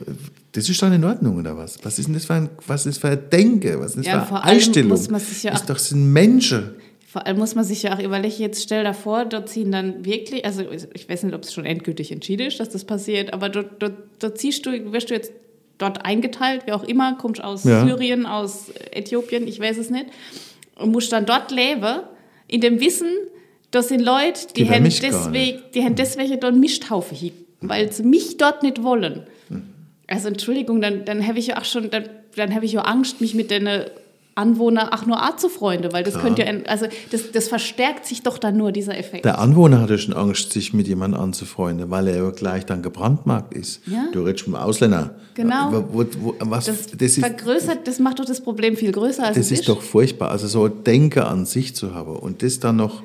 [0.53, 1.79] das ist doch in Ordnung, oder was?
[1.83, 3.81] Was ist denn das für ein, was ist für ein Denken?
[3.81, 4.91] Was ist das Ja, für eine Einstellung?
[4.91, 6.73] muss man sich ja ist doch sind Menschen.
[7.07, 10.05] Vor allem muss man sich ja auch überlegen, jetzt stell dir vor, dort ziehen dann
[10.05, 13.49] wirklich, also ich weiß nicht, ob es schon endgültig entschieden ist, dass das passiert, aber
[13.49, 15.33] dort, dort, dort ziehst du, wirst du jetzt
[15.79, 17.87] dort eingeteilt, wie auch immer, kommst aus Ja.
[17.87, 20.07] Syrien, aus Äthiopien, ich weiß es nicht,
[20.77, 22.01] und musst dann dort leben,
[22.47, 23.09] in dem Wissen,
[23.71, 27.93] das sind Leute, die, Die haben deswegen, die haben deswegen dort einen Misthaufen hin, weil
[27.93, 29.27] sie mich dort nicht wollen.
[30.07, 33.21] Also Entschuldigung, dann, dann habe ich ja auch schon, dann, dann habe ich ja Angst,
[33.21, 33.69] mich mit den
[34.39, 36.25] Anwohner auch nur Art zu freunde, weil das Klar.
[36.25, 39.25] könnte ja, also das, das verstärkt sich doch dann nur dieser Effekt.
[39.25, 43.53] Der Anwohner hatte schon Angst, sich mit jemandem anzufreunden, weil er ja gleich dann gebrandmarkt
[43.53, 43.81] ist.
[43.87, 44.07] Ja.
[44.13, 45.17] Du redest vom Ausländer.
[45.35, 45.73] Genau.
[45.73, 49.25] Ja, Wo, wo, was, das, das, ist, vergrößert, das macht doch das Problem viel größer
[49.25, 50.31] als das es ist doch furchtbar.
[50.31, 52.17] Also so Denke an sich zu haben.
[52.17, 53.03] Und das dann noch,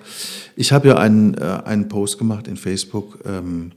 [0.56, 3.72] ich habe ja einen, äh, einen Post gemacht in Facebook, ähm,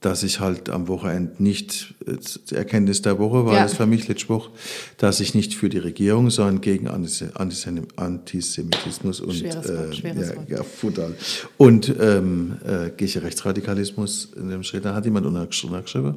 [0.00, 2.12] dass ich halt am Wochenende nicht, äh,
[2.50, 3.62] die Erkenntnis der Woche war Ja.
[3.64, 4.50] das für mich letzte Woche,
[4.96, 10.28] dass ich nicht für die Regierung, sondern gegen Antise- Antise- Antisemitismus und Schweres Wort, schweres
[10.30, 10.48] ja, Wort.
[10.50, 11.10] ja, Futter.
[11.56, 16.14] und ähm, äh, gegen Rechtsradikalismus in dem Schritt, da hat jemand untergesch- untergeschrieben,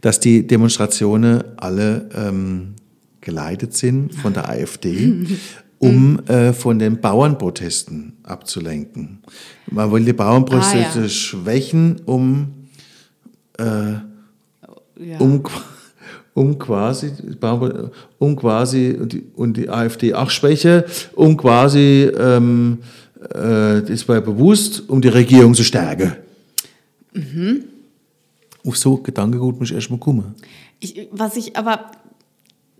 [0.00, 2.74] dass die Demonstrationen alle ähm,
[3.20, 5.26] geleitet sind von der AfD,
[5.78, 9.18] um äh, von den Bauernprotesten abzulenken.
[9.70, 11.08] Man will die Bauernproteste Ah, ja.
[11.08, 12.48] schwächen, um
[13.58, 15.18] Ja.
[15.18, 15.42] um,
[16.34, 17.12] um quasi,
[18.18, 22.78] um quasi und die, und die AfD auch schwäche, um quasi, ähm,
[23.30, 26.16] äh, das war bewusst, um die Regierung zu stärken.
[28.66, 30.34] Auf so Gedankengut muss ich erstmal kommen.
[30.80, 31.90] Ich, was ich aber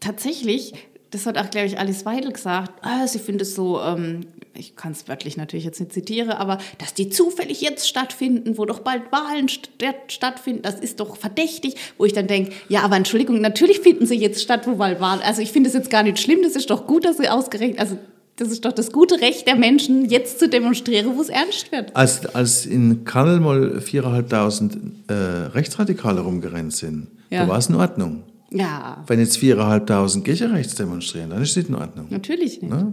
[0.00, 0.74] tatsächlich,
[1.16, 4.76] das hat auch, glaube ich, Alice Weidel gesagt, ah, sie findet es so, ähm, ich
[4.76, 8.80] kann es wörtlich natürlich jetzt nicht zitieren, aber dass die zufällig jetzt stattfinden, wo doch
[8.80, 9.70] bald Wahlen st
[10.08, 14.16] stattfinden, das ist doch verdächtig, wo ich dann denke, ja, aber Entschuldigung, natürlich finden sie
[14.16, 16.70] jetzt statt, wo bald Wahlen, also ich finde es jetzt gar nicht schlimm, das ist
[16.70, 17.96] doch gut, dass sie ausgerechnet, also
[18.36, 21.96] das ist doch das gute Recht der Menschen, jetzt zu demonstrieren, wo es ernst wird.
[21.96, 24.76] Als, als in Kannel mal 4.500
[25.08, 25.14] äh,
[25.48, 27.42] Rechtsradikale rumgerannt sind, Ja.
[27.44, 28.24] da war es in Ordnung.
[28.50, 32.06] Ja, Wenn jetzt 4.500 Kirchenrechts demonstrieren, dann ist es nicht in Ordnung.
[32.10, 32.72] natürlich nicht.
[32.72, 32.92] Ne?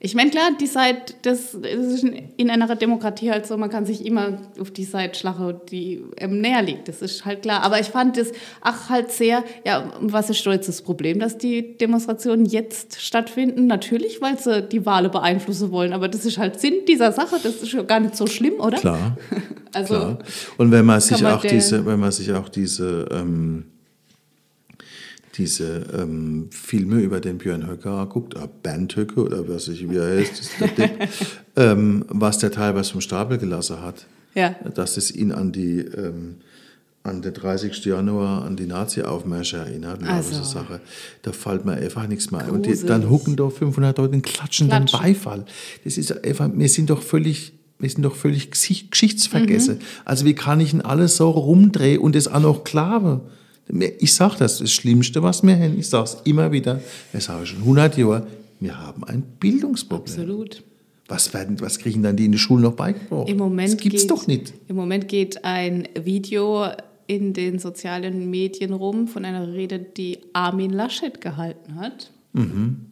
[0.00, 2.04] Ich meine, klar, die Seite, das, das ist
[2.36, 6.42] in einer Demokratie halt so, man kann sich immer auf die Seite schlagen, die einem
[6.42, 6.88] näher liegt.
[6.88, 7.62] Das ist halt klar.
[7.62, 11.38] Aber ich fand das auch halt sehr, ja, was ist da jetzt das Problem, dass
[11.38, 13.66] die Demonstrationen jetzt stattfinden?
[13.66, 15.94] Natürlich, weil sie die Wahlen beeinflussen wollen.
[15.94, 17.36] Aber das ist halt Sinn dieser Sache.
[17.42, 18.76] Das ist ja gar nicht so schlimm, oder?
[18.76, 19.16] Klar.
[19.76, 20.18] Also, Klar.
[20.56, 23.64] Und wenn man sich man auch diese, wenn man sich auch diese, ähm,
[25.34, 29.96] diese ähm, Filme über den Björn Höcke anguckt, äh, Bernd Höcke oder was ich wie
[29.96, 31.08] er heißt, der Typ,
[31.56, 34.54] ähm, was der teilweise vom Stapel gelassen hat, Ja.
[34.74, 36.36] dass es ihn an die ähm,
[37.02, 37.84] an den 30.
[37.84, 40.36] Januar an die Nazi-Aufmärsche erinnert, Also.
[40.36, 40.80] so Sache.
[41.20, 42.48] Da fällt mir einfach nichts mehr ein.
[42.50, 44.98] Und die, dann hucken doch 500 Leute und klatschen, Klatschen.
[45.00, 45.44] Beifall.
[45.84, 49.80] Das ist einfach, wir sind doch völlig, wir sind doch völlig Geschichtsvergessen.
[50.06, 53.20] Also wie kann ich denn alles so rumdrehen und das auch noch klaven?
[53.98, 56.80] Ich sage das, das Schlimmste, was wir haben, ich sage es immer wieder,
[57.12, 58.26] das sage ich schon 100 Jahre,
[58.60, 60.14] wir haben ein Bildungsproblem.
[60.14, 60.62] absolut.
[61.08, 63.28] Was, werden, was kriegen dann die in der Schule noch beigebracht?
[63.28, 64.54] Im Moment das gibt's geht, doch nicht.
[64.68, 66.66] Im Moment geht ein Video
[67.06, 72.10] in den sozialen Medien rum von einer Rede, die Armin Laschet gehalten hat.
[72.32, 72.86] Mhm.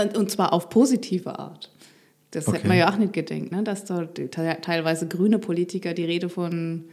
[0.00, 1.70] Und, und zwar auf positive Art.
[2.30, 2.58] Das Okay.
[2.58, 3.64] hätte man ja auch nicht gedenkt, ne?
[3.64, 6.84] dass da teilweise grüne Politiker die Rede von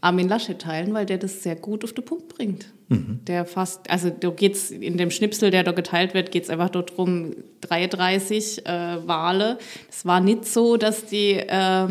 [0.00, 2.66] Armin Laschet teilen, weil der das sehr gut auf den Punkt bringt.
[2.88, 3.20] Mhm.
[3.26, 6.70] Der fast, also da geht's in dem Schnipsel, der da geteilt wird, geht es einfach
[6.70, 8.70] darum, 33 äh,
[9.06, 9.56] Wahlen.
[9.90, 11.88] Es war nicht so, dass die äh,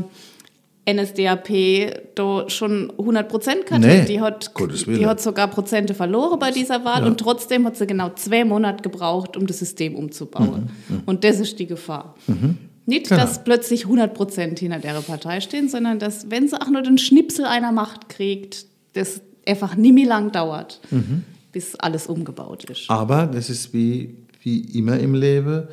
[0.89, 3.86] NSDAP da schon 100 Prozent hatte.
[3.86, 4.52] Nee, die, hat,
[4.88, 7.08] die hat sogar Prozente verloren bei dieser Wahl ja.
[7.08, 10.70] und trotzdem hat sie genau zwei Monate gebraucht, um das System umzubauen.
[10.88, 10.96] Mhm.
[10.96, 11.02] Mhm.
[11.06, 12.15] Und das ist die Gefahr.
[12.28, 12.58] Mhm.
[12.88, 13.21] Nicht, genau.
[13.21, 16.97] dass plötzlich 100 Prozent hinter der Partei stehen, sondern dass, wenn sie auch nur den
[16.97, 21.23] Schnipsel einer Macht kriegt, das einfach nie mehr lang dauert, mhm.
[21.52, 22.89] bis alles umgebaut ist.
[22.89, 25.67] Aber das ist wie, wie immer im Leben.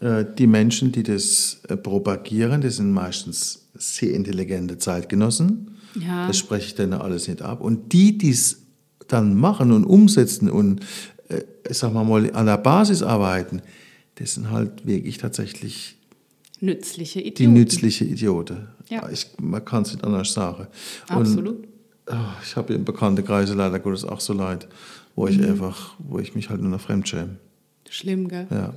[0.00, 5.76] Äh, die Menschen, die das äh, propagieren, das sind meistens sehr intelligente Zeitgenossen.
[5.94, 6.26] Ja.
[6.26, 7.60] Das spreche ich dann alles nicht ab.
[7.60, 8.62] Und die, die es
[9.06, 10.80] dann machen und umsetzen und,
[11.28, 13.62] äh, sag mal, an der Basis arbeiten,
[14.16, 15.97] das sind halt wirklich tatsächlich
[16.60, 17.36] nützliche Idioten.
[17.36, 18.68] Die nützliche Idiote.
[18.88, 19.08] Ja.
[19.10, 20.66] Ich, man kann es nicht anders sagen.
[21.08, 21.58] Absolut.
[21.58, 21.68] Und,
[22.10, 24.68] oh, ich habe in bekannte Kreise leider Gottes auch so leid,
[25.14, 25.32] wo mhm.
[25.32, 27.36] ich einfach, wo ich mich halt nur noch fremd schäme.
[27.88, 28.46] Schlimm, gell?
[28.50, 28.74] Ja.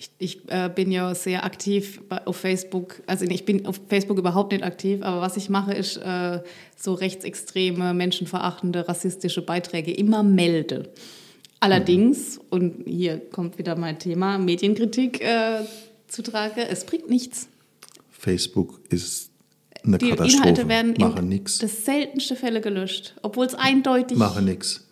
[0.00, 3.02] Ich, ich äh, bin ja sehr aktiv auf Facebook.
[3.06, 6.40] Also ich bin auf Facebook überhaupt nicht aktiv, aber was ich mache, ist äh,
[6.76, 10.88] so rechtsextreme, menschenverachtende, rassistische Beiträge immer melde.
[11.58, 12.42] Allerdings, mhm.
[12.50, 15.62] und hier kommt wieder mein Thema, Medienkritik äh,
[16.08, 17.48] zutrage, es bringt nichts.
[18.10, 19.30] Facebook ist
[19.84, 20.48] eine Die Katastrophe.
[20.48, 24.18] Inhalte werden Machen in das seltenste Fälle gelöscht, obwohl es eindeutig...
[24.18, 24.84] Machen nichts.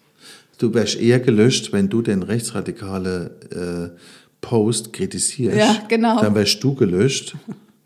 [0.59, 3.99] Du wärst eher gelöscht, wenn du den rechtsradikale äh,
[4.41, 5.57] Post kritisierst.
[5.57, 6.21] Ja, genau.
[6.21, 7.35] Dann wärst du gelöscht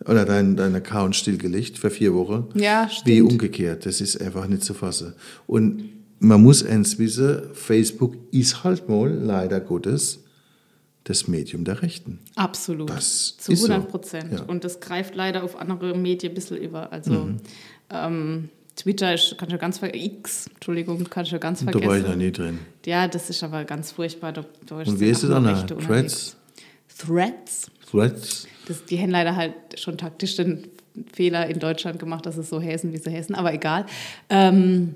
[0.07, 2.49] oder dein, dein Account stillgelegt für vier Wochen.
[2.55, 3.07] Ja, stimmt.
[3.07, 3.87] Wie umgekehrt.
[3.87, 5.15] Das ist einfach nicht zu fassen.
[5.47, 5.89] Und
[6.21, 10.21] man muss eins wissen, Facebook ist halt mal, leider Gottes,
[11.05, 12.19] das Medium der Rechten.
[12.37, 12.91] Absolut.
[12.91, 14.31] Das Zu 100 Prozent.
[14.31, 14.37] So.
[14.37, 14.43] Ja.
[14.45, 16.93] Und das greift leider auf andere Medien ein bisschen über.
[16.93, 17.37] Also mhm.
[17.91, 20.05] ähm, Twitter ist, kannst du ganz vergessen.
[20.05, 21.83] X, Entschuldigung, kannst du ganz vergessen.
[21.83, 22.59] Da war ich noch nie drin.
[22.87, 24.33] Ja, das ist aber ganz furchtbar.
[24.33, 26.37] Da, da Und wie ist es an Threads?
[26.99, 27.71] Threads?
[27.91, 28.47] Threads.
[28.67, 30.69] Das, die haben leider halt schon taktisch den
[31.13, 33.87] Fehler in Deutschland gemacht, dass es so häsen, wie sie häsen, aber egal.
[34.29, 34.95] Ähm,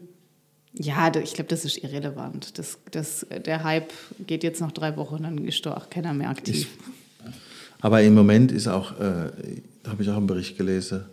[0.77, 2.59] ja, ich glaube, das ist irrelevant.
[2.59, 3.93] Das, das, der Hype
[4.27, 6.57] geht jetzt noch drei Wochen, dann ist doch auch keiner mehr aktiv.
[6.57, 6.69] Ich,
[7.81, 9.31] aber im Moment ist auch, äh,
[9.83, 11.05] da habe ich auch einen Bericht gelesen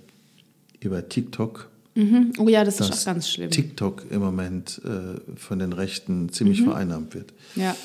[0.80, 1.70] über TikTok.
[1.94, 2.34] Mhm.
[2.40, 3.52] Oh ja, das ist auch ganz schlimm.
[3.52, 6.66] TikTok im Moment äh, von den Rechten ziemlich mhm.
[6.66, 7.34] vereinnahmt wird.
[7.56, 7.76] Ja.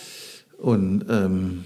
[0.58, 1.64] Und ähm,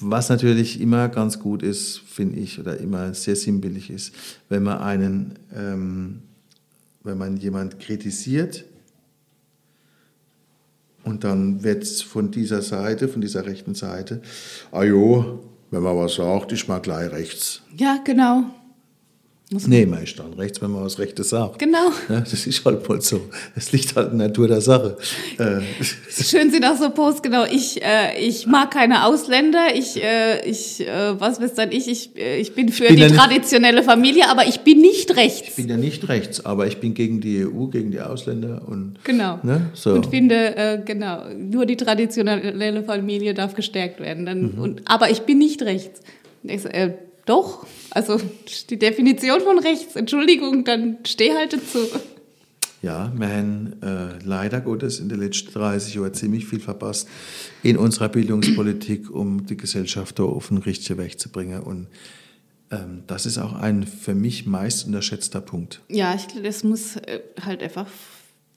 [0.00, 4.12] was natürlich immer ganz gut ist, finde ich, oder immer sehr sinnbillig ist,
[4.48, 6.22] wenn man einen, ähm,
[7.04, 8.64] wenn man jemand kritisiert,
[11.04, 14.22] und dann wird von dieser Seite, von dieser rechten Seite,
[14.70, 17.62] ah jo, wenn man was sagt, ist mal gleich rechts.
[17.76, 18.44] Ja, genau.
[19.52, 21.58] Muss nee, man ist dann rechts, wenn man was Rechtes sagt.
[21.58, 21.90] Genau.
[22.08, 23.20] Ja, das ist halt wohl so.
[23.54, 24.96] Es liegt halt in der Natur der Sache.
[25.38, 25.60] Äh,
[26.10, 27.44] Schön Sie das so post, genau.
[27.44, 29.74] Ich, äh, ich mag keine Ausländer.
[29.74, 33.08] Ich, äh, ich äh, was weiß dann ich, ich, äh, ich bin für ich bin
[33.08, 35.48] die traditionelle Familie, aber ich bin nicht rechts.
[35.48, 38.96] Ich bin ja nicht rechts, aber ich bin gegen die EU, gegen die Ausländer und.
[39.04, 39.38] Genau.
[39.42, 39.92] Ne, so.
[39.92, 44.24] Und finde, äh, genau, nur die traditionelle Familie darf gestärkt werden.
[44.24, 44.58] Dann, mhm.
[44.58, 46.00] und, aber ich bin nicht rechts.
[46.42, 46.64] Ich,
[47.24, 48.20] doch, also
[48.70, 51.78] die Definition von rechts, Entschuldigung, dann steh halt dazu.
[52.82, 57.08] Ja, wir haben äh, leider Gottes in den letzten 30 Jahren ziemlich viel verpasst
[57.62, 61.62] in unserer Bildungspolitik, um die Gesellschaft da auf den richtigen Weg zu bringen.
[61.62, 61.86] Und
[62.72, 65.80] ähm, das ist auch ein für mich meist unterschätzter Punkt.
[65.88, 67.86] Ja, ich glaube, das muss äh, halt einfach,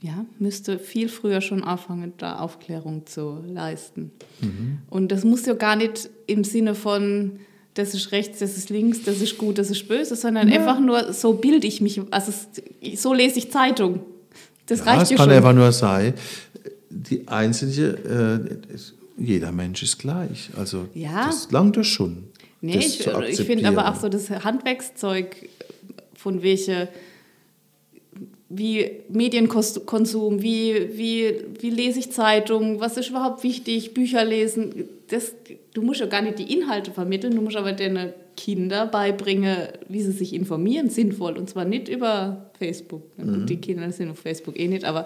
[0.02, 4.12] ja, müsste viel früher schon anfangen, da Aufklärung zu leisten.
[4.42, 4.80] Mhm.
[4.90, 7.40] Und das muss ja gar nicht im Sinne von
[7.76, 10.60] das ist rechts, das ist links, das ist gut, das ist böse, sondern ja.
[10.60, 12.34] einfach nur, so bilde ich mich, also
[12.96, 14.00] so lese ich Zeitung.
[14.66, 15.38] Das ja, reicht es kann schon.
[15.38, 16.14] einfach nur sein,
[16.90, 20.50] die einzige, äh, jeder Mensch ist gleich.
[20.58, 21.28] Also ja.
[21.28, 22.30] das langt das schon.
[22.62, 25.36] Nee, das ich, ich finde aber auch so das Handwerkszeug,
[26.16, 26.88] von welche
[28.50, 34.86] wie Medienkonsum, wie, wie, wie lese ich Zeitungen, was ist überhaupt wichtig, Bücher lesen.
[35.10, 35.34] Das,
[35.74, 40.02] du musst ja gar nicht die Inhalte vermitteln, du musst aber deine Kinder beibringen, wie
[40.02, 41.38] sie sich informieren, sinnvoll.
[41.38, 43.04] Und zwar nicht über Facebook.
[43.18, 43.46] Mhm.
[43.46, 45.06] Die Kinder sind auf Facebook eh nicht, aber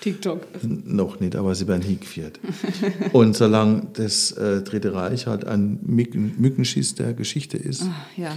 [0.00, 0.46] TikTok.
[0.62, 2.40] Noch nicht, aber sie werden hingeführt.
[3.12, 8.32] Und solange das äh, Dritte Reich halt ein Mücken, Mückenschiss der Geschichte ist, Ach, ja.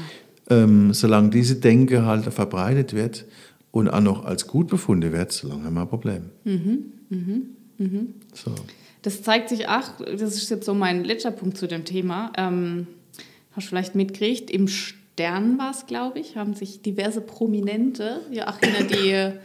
[0.49, 3.25] ähm, solange diese Denke halt verbreitet wird,
[3.73, 6.29] und auch noch als gut befunden wird, solange haben wir ein Problem.
[6.43, 7.45] Mhm, mhm,
[7.79, 8.13] mhm.
[8.31, 8.53] So.
[9.03, 12.87] Das zeigt sich auch, das ist jetzt so mein letzter Punkt zu dem Thema, ähm,
[13.51, 18.49] hast du vielleicht mitgekriegt, im Stern war es, glaube ich, haben sich diverse Prominente ja
[18.49, 19.37] auch hinter die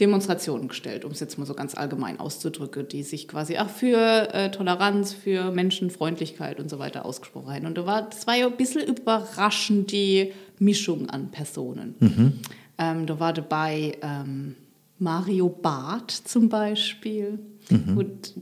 [0.00, 4.34] Demonstrationen gestellt, um es jetzt mal so ganz allgemein auszudrücken, die sich quasi auch für
[4.34, 7.66] äh, Toleranz, für Menschenfreundlichkeit und so weiter ausgesprochen haben.
[7.66, 11.94] Und da war, das war ja ein bisschen überraschend, die Mischung an Personen.
[12.00, 12.32] Mhm.
[12.78, 14.56] Ähm, da war dabei ähm,
[14.98, 17.38] Mario Barth zum Beispiel
[17.70, 17.96] mhm.
[17.96, 18.34] und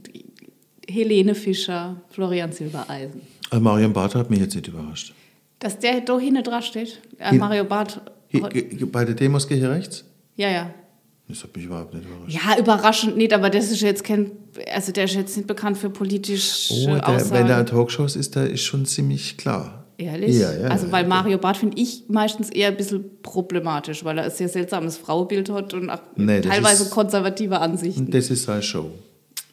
[0.91, 3.21] Helene Fischer, Florian Silbereisen.
[3.49, 5.13] Also Marion Barth hat mich jetzt nicht überrascht.
[5.59, 6.99] Dass der da hinten dran steht?
[7.19, 8.01] Äh, Mario Barth.
[8.91, 10.05] Bei der Demos gehe ich rechts?
[10.35, 10.73] Ja, ja.
[11.27, 12.33] Das hat mich überhaupt nicht überrascht.
[12.33, 14.31] Ja, überraschend nicht, aber das ist jetzt kein,
[14.73, 17.31] also der ist jetzt nicht bekannt für politische oh, der, Aussagen.
[17.31, 19.85] Wenn er in Talkshows ist, da ist schon ziemlich klar.
[19.97, 20.35] Ehrlich?
[20.35, 24.25] Ja, ja, also weil Mario Barth finde ich meistens eher ein bisschen problematisch, weil er
[24.25, 28.09] ein sehr seltsames Frauenbild hat und auch nee, teilweise ist, konservative Ansichten.
[28.09, 28.91] Das ist seine Show.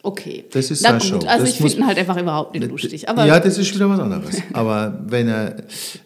[0.09, 0.47] Okay.
[0.51, 1.19] Das ist Na gut, Show.
[1.27, 3.07] also das ich finde ihn halt einfach überhaupt nicht lustig.
[3.11, 4.41] Aber ja, das ist wieder was anderes.
[4.55, 5.57] Aber wenn er,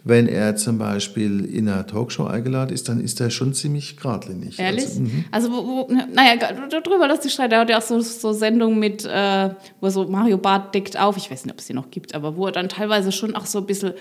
[0.02, 4.58] wenn er zum Beispiel in einer Talkshow eingeladen ist, dann ist er schon ziemlich geradlinig.
[4.58, 4.86] Ehrlich?
[4.86, 5.24] Also, mhm.
[5.30, 6.34] also wo, wo, naja,
[6.68, 7.52] darüber lässt sich streiten.
[7.52, 11.16] Er hat ja auch so, so Sendungen mit, äh, wo so Mario Barth deckt auf,
[11.16, 13.46] ich weiß nicht, ob es die noch gibt, aber wo er dann teilweise schon auch
[13.46, 13.92] so ein bisschen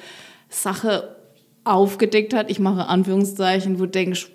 [0.49, 1.15] Sache
[1.63, 4.29] aufgedeckt hat, ich mache Anführungszeichen, wo du denkst,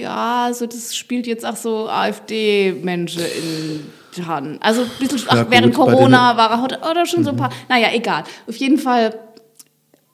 [0.00, 3.80] ja, also das spielt jetzt auch so AfD-Menschen in
[4.22, 4.62] Hand.
[4.62, 7.24] Also ein bisschen, ach, ja, während Corona war er oder schon mhm.
[7.24, 8.24] so ein paar, naja, egal.
[8.46, 9.18] Auf jeden Fall,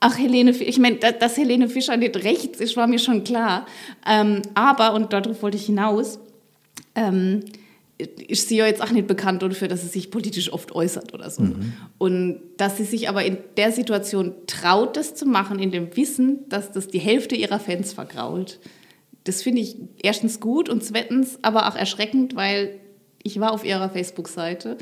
[0.01, 3.67] ach, Helene, ich meine, dass Helene Fischer nicht rechts ist, war mir schon klar.
[4.07, 6.19] Ähm, aber, und darauf wollte ich hinaus,
[6.95, 7.45] ähm,
[8.29, 11.31] ist sie ja jetzt auch nicht bekannt dafür, dass sie sich politisch oft äußert oder
[11.31, 11.43] so.
[11.43, 11.73] Mhm.
[11.99, 16.49] Und dass sie sich aber in der Situation traut, das zu machen, in dem Wissen,
[16.49, 18.59] dass das die Hälfte ihrer Fans vergrault.
[19.25, 22.81] Das finde ich erstens gut und zweitens aber auch erschreckend, weil
[23.23, 24.79] ich war auf ihrer Facebook-Seite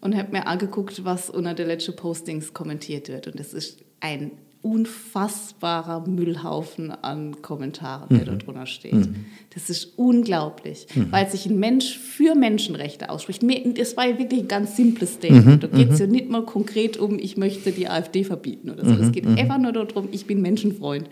[0.00, 3.26] und habe mir angeguckt, was unter der letzten Postings kommentiert wird.
[3.26, 8.24] Und das ist ein unfassbarer Müllhaufen an Kommentaren, der mhm.
[8.26, 8.94] da drunter steht.
[8.94, 9.26] Mhm.
[9.54, 11.12] Das ist unglaublich, mhm.
[11.12, 13.42] weil sich ein Mensch für Menschenrechte ausspricht.
[13.78, 15.46] Das war ja wirklich ein ganz simples Statement.
[15.46, 15.60] Mhm.
[15.60, 16.12] Da geht es ja mhm.
[16.12, 19.00] nicht mal konkret um, ich möchte die AfD verbieten oder so.
[19.00, 19.38] Es geht mhm.
[19.38, 21.08] einfach nur darum, ich bin Menschenfreund.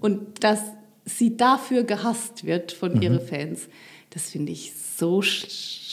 [0.00, 0.60] Und dass
[1.04, 3.68] sie dafür gehasst wird von ihren Fans,
[4.10, 4.72] das finde ich
[5.04, 5.46] so sch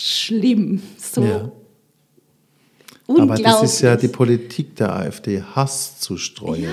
[0.03, 1.51] schlimm, so ja.
[3.07, 6.63] Aber das ist ja die Politik der AfD, Hass zu streuen.
[6.63, 6.69] Ja.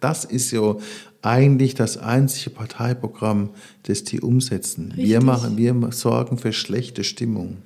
[0.00, 0.76] Das ist ja
[1.20, 3.50] eigentlich das einzige Parteiprogramm,
[3.82, 4.92] das die umsetzen.
[4.96, 7.58] Wir, machen, wir sorgen für schlechte Stimmung.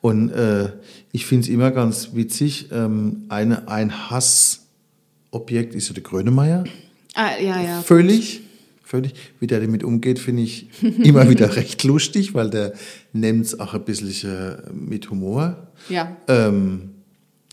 [0.00, 0.72] Und äh,
[1.12, 6.64] ich finde es immer ganz witzig, ähm, eine, ein Hassobjekt ist ja der Grönemeyer.
[7.14, 7.82] Ah, ja, ja.
[7.82, 8.40] Völlig,
[8.82, 9.12] völlig.
[9.40, 12.72] Wie der damit umgeht, finde ich immer wieder recht lustig, weil der
[13.20, 15.68] nimmt es auch ein bisschen äh, mit Humor.
[15.88, 16.16] Ja.
[16.28, 16.90] Ähm,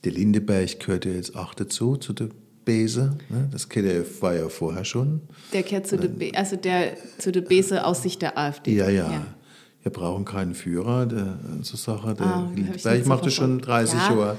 [0.04, 2.30] der Lindeberg gehört ja jetzt auch dazu, zu der
[2.63, 3.17] Bese.
[3.30, 3.47] Ne?
[3.51, 5.21] Das KDF war ja vorher schon.
[5.54, 8.75] Der gehört zu der, Be also der, zu der Bese aus Sicht der AfD.
[8.75, 9.12] Ja, ja.
[9.12, 9.25] ja.
[9.84, 12.15] Wir brauchen keinen Führer, der, so Sache.
[12.15, 14.10] Der ah, Lindeberg machte schon 30 ja.
[14.10, 14.38] Jahre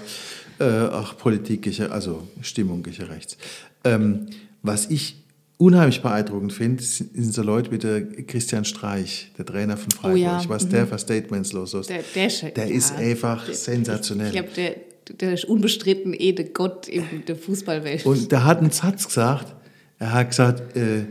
[0.58, 3.36] äh, auch Politik, also Stimmung rechts.
[3.84, 4.26] Ähm,
[4.62, 5.22] was ich
[5.58, 10.18] unheimlich beeindruckend finde, sind so Leute wie der Christian Streich, der Trainer von Freiburg.
[10.18, 10.42] Oh ja.
[10.48, 10.70] Was mhm.
[10.70, 11.88] der für Statements los ist.
[11.88, 14.26] Der, der, der ja, ist einfach der, sensationell.
[14.26, 14.76] Ich glaube, der,
[15.20, 18.04] der ist unbestritten eh der Gott in der Fußballwelt.
[18.04, 19.54] Und da hat ein Satz gesagt,
[19.98, 21.06] er hat gesagt, äh,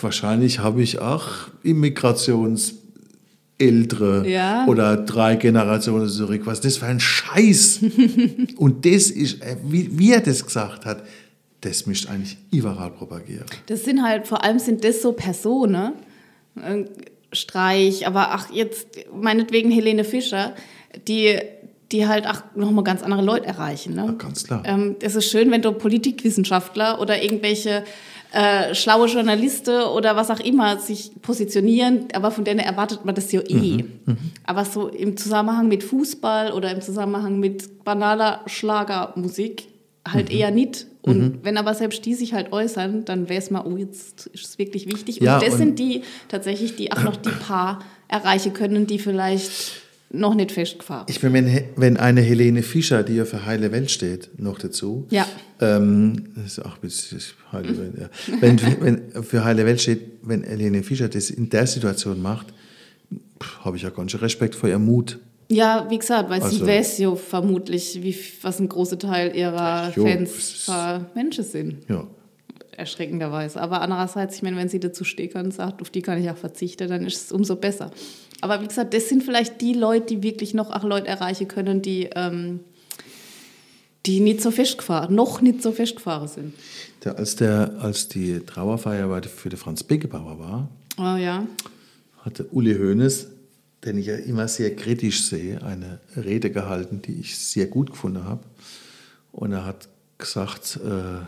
[0.00, 1.28] wahrscheinlich habe ich auch
[1.62, 2.74] Immigrations
[3.58, 4.66] ältere ja.
[4.66, 6.42] oder drei Generationen zurück.
[6.44, 7.80] Was ist das für ein Scheiß?
[8.56, 11.04] Und das ist, äh, wie, wie, er das gesagt hat,
[11.60, 13.46] das mischt eigentlich überall propagieren.
[13.66, 15.92] Das sind halt, vor allem sind das so Personen,
[16.56, 16.84] äh,
[17.32, 20.54] Streich, aber ach, jetzt meinetwegen Helene Fischer,
[21.06, 21.38] die
[21.92, 23.94] die halt auch nochmal ganz andere Leute erreichen.
[23.94, 24.04] Ne?
[24.06, 24.62] Ja, ganz klar.
[24.64, 27.84] Ähm, es ist schön, wenn du Politikwissenschaftler oder irgendwelche
[28.32, 33.32] äh, schlaue Journalisten oder was auch immer sich positionieren, aber von denen erwartet man das
[33.32, 33.54] ja eh.
[33.54, 34.18] Mhm, mhm.
[34.44, 39.66] Aber so im Zusammenhang mit Fußball oder im Zusammenhang mit banaler Schlagermusik
[40.06, 40.36] halt mhm.
[40.36, 40.86] eher nicht.
[41.02, 41.38] Und mhm.
[41.42, 44.58] wenn aber selbst die sich halt äußern, dann wäre es mal, oh, jetzt ist es
[44.58, 45.20] wirklich wichtig.
[45.20, 48.98] Ja, und das und sind die tatsächlich, die auch noch die paar erreichen können, die
[48.98, 49.80] vielleicht
[50.12, 51.06] noch nicht festgefahren.
[51.08, 55.06] Ich meine, wenn, wenn eine Helene Fischer, die ja für heile Welt steht, noch dazu.
[55.10, 55.26] Ja.
[55.60, 57.20] Ähm, das ist auch ein bisschen
[57.52, 58.08] heile Welt, ja.
[58.40, 62.48] wenn, wenn für heile Welt steht, wenn Helene Fischer das in der Situation macht,
[63.60, 65.18] habe ich ja ganz schön Respekt vor ihrem Mut.
[65.50, 69.92] Ja, wie gesagt, weil also, sie weiß ja vermutlich, wie, was ein großer Teil ihrer
[69.96, 70.30] jo, Fans
[70.64, 71.88] für Menschen sind.
[71.88, 72.06] Ja.
[72.76, 73.60] Erschreckenderweise.
[73.60, 76.36] Aber andererseits, ich meine, wenn sie dazu steht und sagt, auf die kann ich auch
[76.36, 77.90] verzichten, dann ist es umso besser.
[78.40, 81.82] Aber wie gesagt, das sind vielleicht die Leute, die wirklich noch auch Leute erreichen können,
[81.82, 82.60] die, ähm,
[84.06, 86.54] die nicht so festgefahren, noch nicht so festgefahren sind.
[87.04, 91.44] Der, als, der, als die Trauerfeier für den Franz Beckenbauer war, oh, ja.
[92.22, 93.26] hatte Uli Hoeneß,
[93.84, 98.24] den ich ja immer sehr kritisch sehe, eine Rede gehalten, die ich sehr gut gefunden
[98.24, 98.42] habe.
[99.32, 101.24] Und er hat gesagt, äh,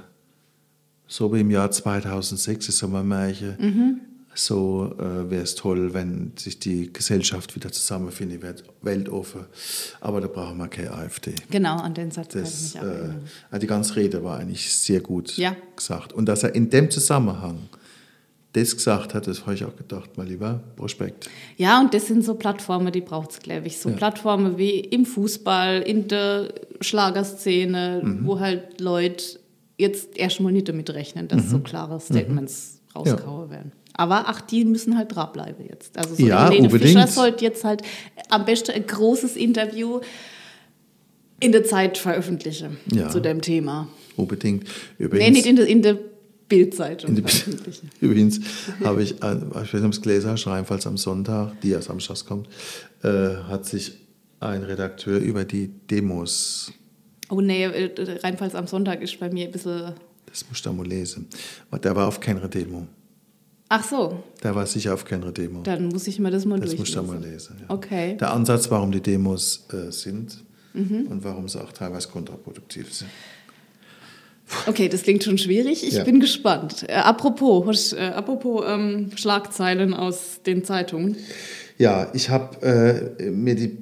[1.06, 4.00] so wie im Jahr 2006 ist Sommermärchen, mhm.
[4.34, 9.46] so äh, wäre es toll, wenn sich die Gesellschaft wieder zusammenfindet, wird weltoffen.
[10.00, 11.34] Aber da brauchen wir keine AfD.
[11.50, 15.00] Genau, an den Satz das, kann ich mich äh, Die ganze Rede war eigentlich sehr
[15.00, 15.56] gut ja.
[15.74, 16.12] gesagt.
[16.12, 17.68] Und dass er in dem Zusammenhang
[18.52, 21.30] das gesagt hat, das habe ich auch gedacht, mal lieber Prospekt.
[21.56, 23.78] Ja, und das sind so Plattformen, die braucht es, glaube ich.
[23.78, 23.96] So ja.
[23.96, 28.26] Plattformen wie im Fußball, in der Schlagerszene, mhm.
[28.26, 29.40] wo halt Leute
[29.78, 31.48] jetzt erstmal nicht damit rechnen, dass mhm.
[31.48, 33.00] so klare Statements mhm.
[33.00, 33.50] rauskauen ja.
[33.50, 33.72] werden.
[33.94, 35.96] Aber ach, die müssen halt dranbleiben jetzt.
[35.98, 36.92] Also so ja, Helene unbedingt.
[36.92, 37.82] Fischer sollte jetzt halt
[38.30, 40.00] am besten ein großes Interview
[41.40, 43.08] in der Zeit veröffentlichen ja.
[43.08, 43.88] zu dem Thema.
[44.16, 44.64] Unbedingt.
[44.98, 45.98] Übrigens, nee, nicht in der, in der
[46.52, 47.16] Bildzeitung.
[48.00, 48.40] Übrigens
[48.84, 52.46] habe ich, ich weiß nicht, Gläser schreiben, falls am Sonntag, die ja samstags kommt,
[53.02, 53.08] äh,
[53.48, 53.98] hat sich
[54.40, 56.72] ein Redakteur über die Demos.
[57.30, 57.90] Oh nee, äh,
[58.22, 59.94] reinfalls am Sonntag ist bei mir ein bisschen.
[60.26, 61.26] Das musst du mal lesen.
[61.82, 62.86] Der war auf keiner Demo.
[63.68, 64.22] Ach so.
[64.42, 65.62] Der war sicher auf keiner Demo.
[65.62, 66.84] Dann muss ich mir das mal durchlesen.
[66.84, 67.56] Das musst du mal lesen.
[67.60, 67.74] Ja.
[67.74, 68.16] Okay.
[68.18, 70.44] Der Ansatz, warum die Demos äh, sind
[70.74, 71.06] mhm.
[71.08, 73.10] und warum sie auch teilweise kontraproduktiv sind.
[74.66, 75.86] Okay, das klingt schon schwierig.
[75.86, 76.04] Ich ja.
[76.04, 76.84] bin gespannt.
[76.88, 81.16] Äh, apropos, äh, apropos ähm, Schlagzeilen aus den Zeitungen.
[81.78, 83.78] Ja, ich habe äh, mir die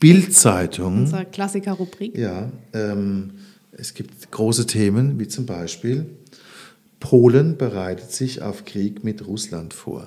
[0.00, 0.98] Bildzeitung.
[1.00, 2.16] Unsere Klassiker-Rubrik.
[2.16, 3.32] Ja, ähm,
[3.72, 6.06] es gibt große Themen, wie zum Beispiel
[7.00, 10.06] Polen bereitet sich auf Krieg mit Russland vor.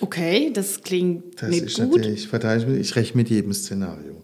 [0.00, 2.04] Okay, das klingt das nicht ist gut.
[2.06, 4.22] Ich, ich rechne mit jedem Szenario.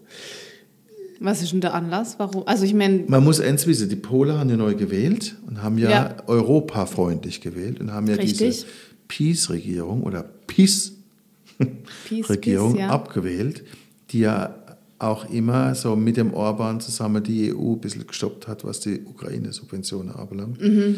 [1.23, 2.19] Was ist denn der Anlass?
[2.19, 2.45] Warum?
[2.45, 3.05] Also ich meine.
[3.07, 6.17] Man muss eins wissen, die Polen haben ja neu gewählt und haben ja, ja.
[6.27, 8.39] europafreundlich gewählt und haben ja Richtig.
[8.39, 8.65] diese
[9.07, 12.89] Peace-Regierung oder Peace-Regierung ja.
[12.89, 13.63] abgewählt,
[14.09, 14.53] die ja
[14.99, 18.99] auch immer so mit dem Orban zusammen die EU ein bisschen gestoppt hat, was die
[19.05, 20.61] Ukraine-Subventionen anbelangt.
[20.61, 20.97] Mhm.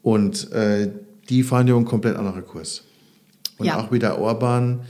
[0.00, 0.90] Und äh,
[1.28, 2.84] die fahren ja einen komplett anderen Kurs.
[3.58, 3.78] Und ja.
[3.78, 4.80] auch wie der Orban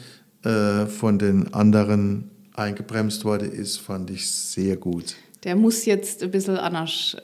[0.45, 5.17] äh, von den anderen eingebremst worden ist, fand ich sehr gut.
[5.45, 7.15] Der muss jetzt ein bisschen anders.
[7.19, 7.21] Äh,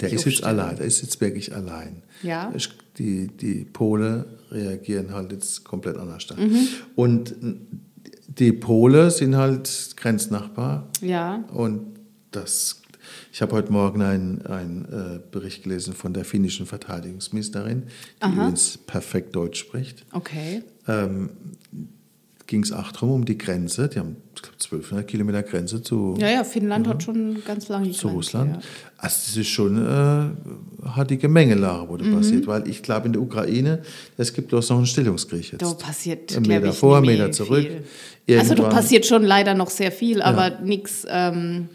[0.00, 2.02] der ist jetzt allein, der ist jetzt wirklich allein.
[2.22, 2.52] Ja.
[2.98, 6.26] Die, die Polen reagieren halt jetzt komplett anders.
[6.36, 6.68] Mhm.
[6.94, 7.34] Und
[8.28, 10.88] die Polen sind halt Grenznachbar.
[11.00, 11.44] Ja.
[11.52, 11.98] Und
[12.30, 12.80] das,
[13.32, 17.84] ich habe heute Morgen einen, einen äh, Bericht gelesen von der finnischen Verteidigungsministerin,
[18.18, 18.32] die Aha.
[18.32, 20.04] übrigens perfekt Deutsch spricht.
[20.12, 20.62] Okay.
[20.88, 21.30] Ähm,
[22.52, 23.88] ging es auch darum, um die Grenze.
[23.88, 26.14] Die haben, ich glaube, 1200 Kilometer Grenze zu.
[26.18, 28.56] Ja, ja, Finnland ja, hat schon ganz lange Zu Grenze, Russland.
[28.56, 28.62] Ja.
[28.98, 32.14] Also, das ist schon äh, hat die Gemengelage, wo mhm.
[32.14, 32.46] passiert.
[32.46, 33.80] Weil ich glaube, in der Ukraine,
[34.18, 35.62] es gibt bloß noch einen Stellungskrieg jetzt.
[35.62, 37.66] Da passiert, Ein Meter vor, ein Meter zurück.
[38.28, 40.60] Also, da passiert schon leider noch sehr viel, aber ja.
[40.60, 41.06] nichts.
[41.08, 41.70] Ähm,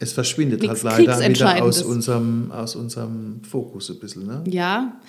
[0.00, 4.26] es verschwindet Nichts halt leider wieder aus unserem, aus unserem Fokus ein bisschen.
[4.26, 4.42] Ne?
[4.48, 5.00] Ja,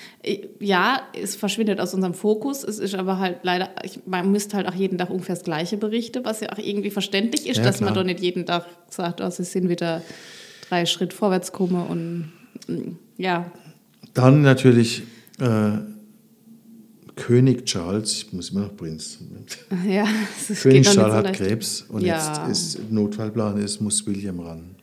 [0.59, 2.63] ja, es verschwindet aus unserem Fokus.
[2.63, 3.69] Es ist aber halt leider,
[4.05, 7.47] man müsste halt auch jeden Tag ungefähr das Gleiche berichten, was ja auch irgendwie verständlich
[7.47, 7.89] ist, ja, dass klar.
[7.89, 10.01] man doch nicht jeden Tag sagt, oh, es sind wieder
[10.69, 12.31] drei Schritt vorwärts komme und
[13.17, 13.51] ja.
[14.13, 15.03] Dann natürlich
[15.39, 15.79] äh,
[17.15, 19.19] König Charles, ich muss immer noch Prinz.
[19.87, 20.07] Ja,
[20.61, 22.47] König Charles hat Krebs und ja.
[22.47, 24.74] jetzt ist Notfallplan ist, muss William ran.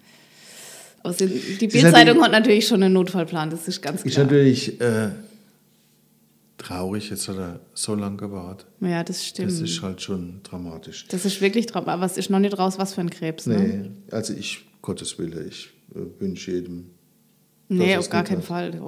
[1.03, 4.11] Also die Bildzeitung hat natürlich schon einen Notfallplan, das ist ganz klar.
[4.11, 5.09] Ist natürlich äh,
[6.59, 8.66] traurig, jetzt hat er so lange gewartet.
[8.80, 9.50] Ja, das stimmt.
[9.50, 11.07] Das ist halt schon dramatisch.
[11.09, 13.46] Das ist wirklich dramatisch, aber es ist noch nicht raus, was für ein Krebs.
[13.46, 13.59] Ne?
[13.59, 16.90] Nee, also ich, Gottes Wille, ich äh, wünsche jedem.
[17.68, 18.44] Nee, auf gar keinen hat.
[18.44, 18.80] Fall,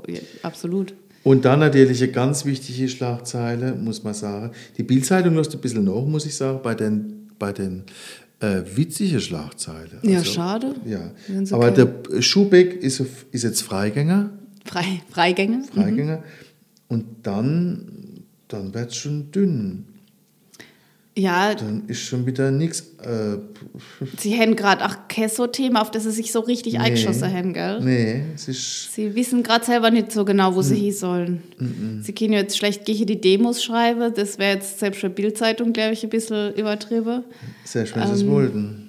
[0.43, 0.95] absolut.
[1.23, 4.53] Und dann natürlich eine ganz wichtige Schlagzeile, muss man sagen.
[4.77, 7.85] Die Bildzeitung lässt ein bisschen nach, muss ich sagen, bei den, bei den
[8.45, 9.99] äh, witzigen Schlagzeilen.
[10.03, 10.75] Ja, also, schade.
[10.85, 11.11] Ja.
[11.51, 14.31] Aber der Schubeck ist, ist jetzt Freigänger.
[14.65, 15.65] Frei, Freigänger.
[15.65, 16.19] Freigänger.
[16.19, 16.23] Mhm.
[16.89, 19.87] Und dann, dann wird es schon dünn.
[21.17, 21.55] Ja.
[21.55, 22.81] Dann ist schon wieder nichts.
[23.03, 23.39] Äh,
[24.19, 27.33] Sie haben gerade auch kein so Thema, auf das Sie sich so richtig nee, eingeschossen
[27.33, 27.81] haben, gell?
[27.81, 28.93] Nee, es ist.
[28.95, 31.43] Sie wissen gerade selber nicht so genau, wo Sie hin sollen.
[31.59, 35.73] Mm Sie können jetzt schlecht gegen die Demos schreiben, das wäre jetzt selbst für Bildzeitung,
[35.73, 37.23] glaube ich, ein bisschen übertrieben.
[37.65, 38.89] Selbst wenn Sie es wollten.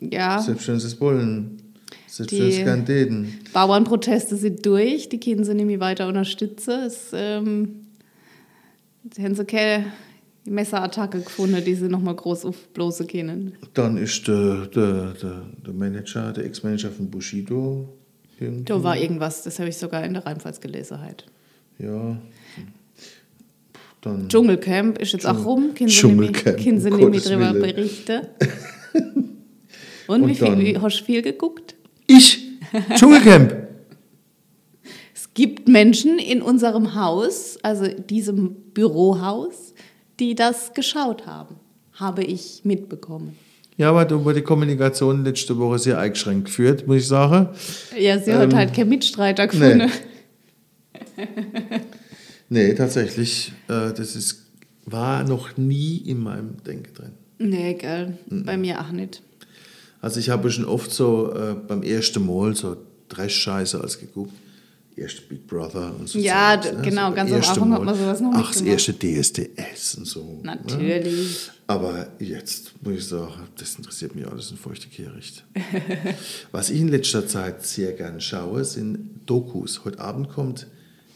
[0.00, 0.40] Ja.
[0.40, 1.62] Selbst wenn Sie es wollen.
[2.06, 3.40] Selbst wenn Sie es täten.
[3.54, 6.80] Bauernproteste sind durch, die können Sie nämlich weiter unterstützen.
[6.86, 7.86] Es, ähm,
[9.18, 9.86] haben Sie keine
[10.44, 13.54] Messerattacke gefunden, die sie nochmal groß aufblosen können.
[13.74, 17.88] Dann ist der, der, der, der Manager, der Ex-Manager von Bushido.
[18.40, 18.64] Irgendwie.
[18.64, 21.26] Da war irgendwas, das habe ich sogar in der Rheinpfalz gelesen halt.
[21.78, 22.16] Ja.
[24.00, 25.74] Dann Dschungelcamp ist jetzt auch rum.
[25.74, 28.22] Können Sie Gottes drüber berichten?
[30.08, 31.76] Und, Und wie viel, wie, hast du viel geguckt?
[32.06, 32.48] Ich!
[32.94, 33.54] Dschungelcamp!
[35.14, 39.71] Es gibt Menschen in unserem Haus, also diesem Bürohaus,
[40.22, 41.56] die das geschaut haben.
[41.94, 43.36] Habe ich mitbekommen.
[43.76, 47.48] Ja, aber wurde die Kommunikation letzte Woche sehr eingeschränkt geführt, muss ich sagen.
[47.98, 49.86] Ja, sie hat halt keinen Mitstreiter Ähm, nee.
[49.86, 49.92] gefunden.
[52.48, 54.42] Nee, tatsächlich, äh, das ist,
[54.84, 57.12] war noch nie in meinem Denken drin.
[57.38, 58.18] Nee, gell.
[58.28, 58.44] Mhm.
[58.44, 59.22] Bei mir auch nicht.
[60.02, 62.76] Also ich habe schon oft so äh, beim ersten Mal so
[63.08, 64.34] Trash-Scheiße als geguckt.
[64.96, 66.18] Erste Big Brother und so.
[66.18, 68.92] Ja, Zeugs, d- genau, So ganz am Anfang hat man sowas noch Ach, das erste
[68.92, 70.40] DSDS und so.
[70.42, 70.58] Ne?
[70.62, 71.50] Natürlich.
[71.66, 75.44] Aber jetzt muss ich sagen, das interessiert mich alles in feuchte Kehricht.
[76.52, 79.82] Was ich in letzter Zeit sehr gerne schaue, sind Dokus.
[79.84, 80.66] Heute Abend kommt,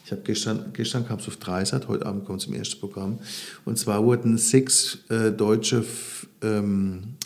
[0.06, 3.18] ich habe gestern, gestern kam es auf Dreisat, heute Abend kommt es im ersten Programm.
[3.66, 5.84] Und zwar wurden sechs äh, deutsche
[6.42, 7.16] ähm,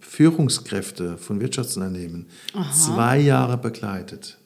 [0.00, 2.26] Führungskräfte von Wirtschaftsunternehmen
[2.74, 4.36] zwei Jahre begleitet.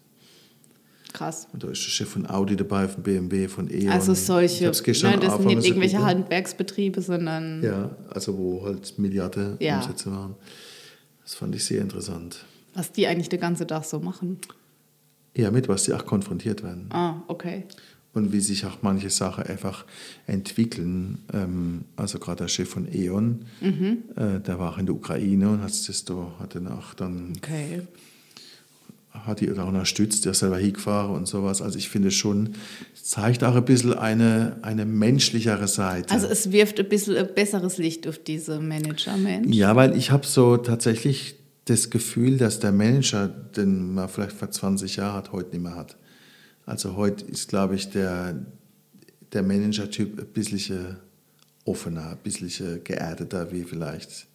[1.12, 1.46] Krass.
[1.52, 3.90] Und da ist der Chef von Audi dabei, von BMW, von E.ON.
[3.92, 6.08] Also Ich solche, gestern nein, das sind nicht irgendwelche gucken.
[6.10, 9.76] Handwerksbetriebe, sondern Ja, also wo halt Milliarden Ja.
[9.80, 10.34] Umsätze waren.
[11.22, 12.44] Das fand ich sehr interessant.
[12.74, 14.38] was die eigentlich den ganzen Tag so machen.
[15.36, 16.86] Ja, mit was sie auch konfrontiert werden.
[16.90, 17.64] Ah, okay.
[18.14, 19.86] Und wie sich auch manche Sachen einfach
[20.26, 21.18] entwickeln.
[21.32, 23.98] Ähm, also gerade der Chef von E.ON, Mhm.
[24.16, 27.32] äh, der war auch in der Ukraine und hat das da, hat dann auch dann,
[27.38, 27.82] Okay.
[29.12, 31.62] Hat die auch unterstützt, der selber hingefahren und sowas.
[31.62, 32.54] Also ich finde schon,
[32.94, 36.12] es zeigt auch ein bisschen eine, eine menschlichere Seite.
[36.12, 39.54] Also es wirft ein bisschen ein besseres Licht auf diese Manager-Mensch.
[39.54, 41.36] Ja, weil ich habe so tatsächlich
[41.66, 45.76] das Gefühl, dass der Manager, den man vielleicht vor 20 Jahren hat, heute nicht mehr
[45.76, 45.96] hat.
[46.66, 48.44] Also heute ist, glaube ich, der,
[49.32, 50.96] der Manager-Typ ein bisschen
[51.64, 54.26] offener, ein bisschen geerdeter wie vielleicht.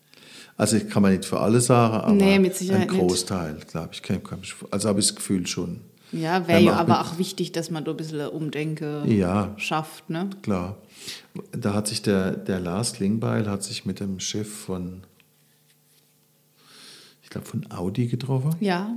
[0.57, 2.97] Also ich kann man nicht für alle sagen, aber Nee, mit Sicherheit ein.
[2.97, 4.01] Großteil, glaube ich.
[4.01, 5.81] Kann- kann mich- Also habe ich das Gefühl schon.
[6.11, 9.53] Ja, wäre ja aber auch wichtig, dass man da ein bisschen Umdenke Ja.
[9.57, 10.29] schafft, ne?
[10.41, 10.77] Klar.
[11.51, 15.03] Da hat sich der, der Lars Klingbeil hat sich mit dem Chef von,
[17.23, 18.55] ich glaube, von Audi getroffen.
[18.59, 18.91] Ja,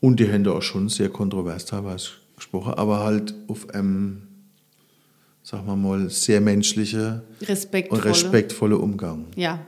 [0.00, 4.22] Und die haben da auch schon sehr kontrovers teilweise gesprochen, aber halt auf einem,
[5.44, 9.26] sagen wir mal, sehr menschliche und respektvolle Umgang.
[9.36, 9.60] Ja,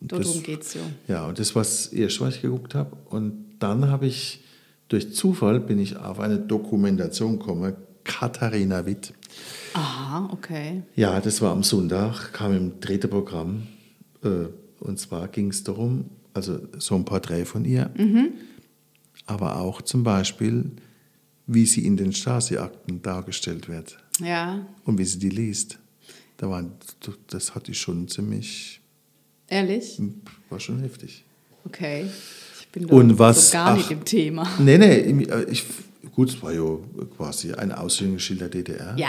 [0.00, 0.80] darum geht es ja.
[1.06, 2.96] Ja, und das war das erste, was ich geguckt habe.
[3.10, 4.44] Und dann habe ich,
[4.88, 7.74] durch Zufall bin ich auf eine Dokumentation gekommen,
[8.04, 9.12] Katharina Witt.
[9.74, 10.82] Aha, okay.
[10.96, 13.66] Ja, das war am Sonntag, kam im dritten Programm.
[14.22, 14.46] Äh,
[14.80, 17.90] und zwar ging es darum, also so ein Porträt von ihr,
[19.26, 20.70] aber auch zum Beispiel,
[21.46, 25.78] wie sie in den Stasi-Akten dargestellt wird Ja, und wie sie die liest.
[26.36, 26.64] Da war,
[27.28, 28.80] das hatte ich schon ziemlich,
[29.48, 30.00] ehrlich?
[30.50, 31.24] war schon heftig.
[31.66, 32.06] Okay.
[32.60, 33.76] Ich bin Und was- so gar ach.
[33.76, 34.46] nicht im Thema.
[34.58, 35.64] Nee, nee, ich, ich,
[36.14, 36.62] gut, es war ja
[37.16, 38.94] quasi ein Aushängeschild der DDR.
[38.96, 39.08] Ja,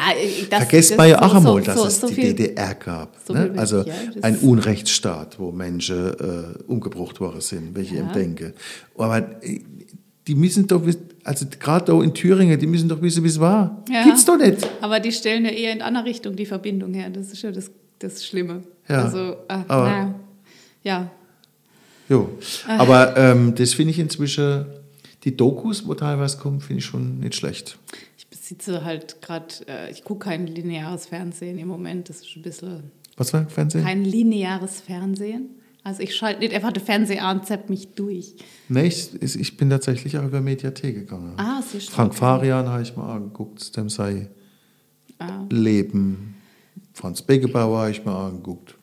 [0.50, 3.30] das, Vergesst das- man ja auch so- einmal, dass so- es die viel- DDR gab.
[3.30, 3.54] ne?
[3.58, 8.02] Also ich, ja, ein Unrechtsstaat, wo Menschen äh, umgebracht worden sind, welche Ja.
[8.02, 8.54] im Denken.
[8.98, 9.60] Aber äh,
[10.28, 10.82] die müssen doch,
[11.24, 13.84] also gerade da in Thüringen, die müssen doch wissen, wie es war.
[13.90, 14.04] Ja.
[14.04, 14.68] Gibt's doch nicht.
[14.82, 17.10] Aber die stellen ja eher in eine andere Richtung die Verbindung her.
[17.10, 18.62] Das ist ja das, das Schlimme.
[18.88, 20.16] Ja, Also, ah, aber- naja.
[20.84, 21.10] Ja.
[22.08, 22.30] Jo.
[22.68, 24.66] Aber ähm, das finde ich inzwischen,
[25.24, 27.78] die Dokus, wo teilweise kommen, finde ich schon nicht schlecht.
[28.18, 32.10] Ich besitze halt gerade, äh, ich gucke kein lineares Fernsehen im Moment.
[32.10, 33.84] Das ist ein bisschen Was war Fernsehen?
[33.84, 35.50] kein lineares Fernsehen.
[35.84, 38.34] Also ich schalte nicht einfach den Fernseher an, zapp mich durch.
[38.68, 41.34] Nee, ich, ich bin tatsächlich auch über Mediathek gegangen.
[41.38, 41.96] Ah, sehr stark.
[41.96, 44.30] Frank Farian habe ich mal angeguckt, dem sei
[45.20, 45.46] Ah.
[45.50, 46.36] Leben.
[46.94, 48.76] Franz Beckenbauer habe ich mal angeguckt.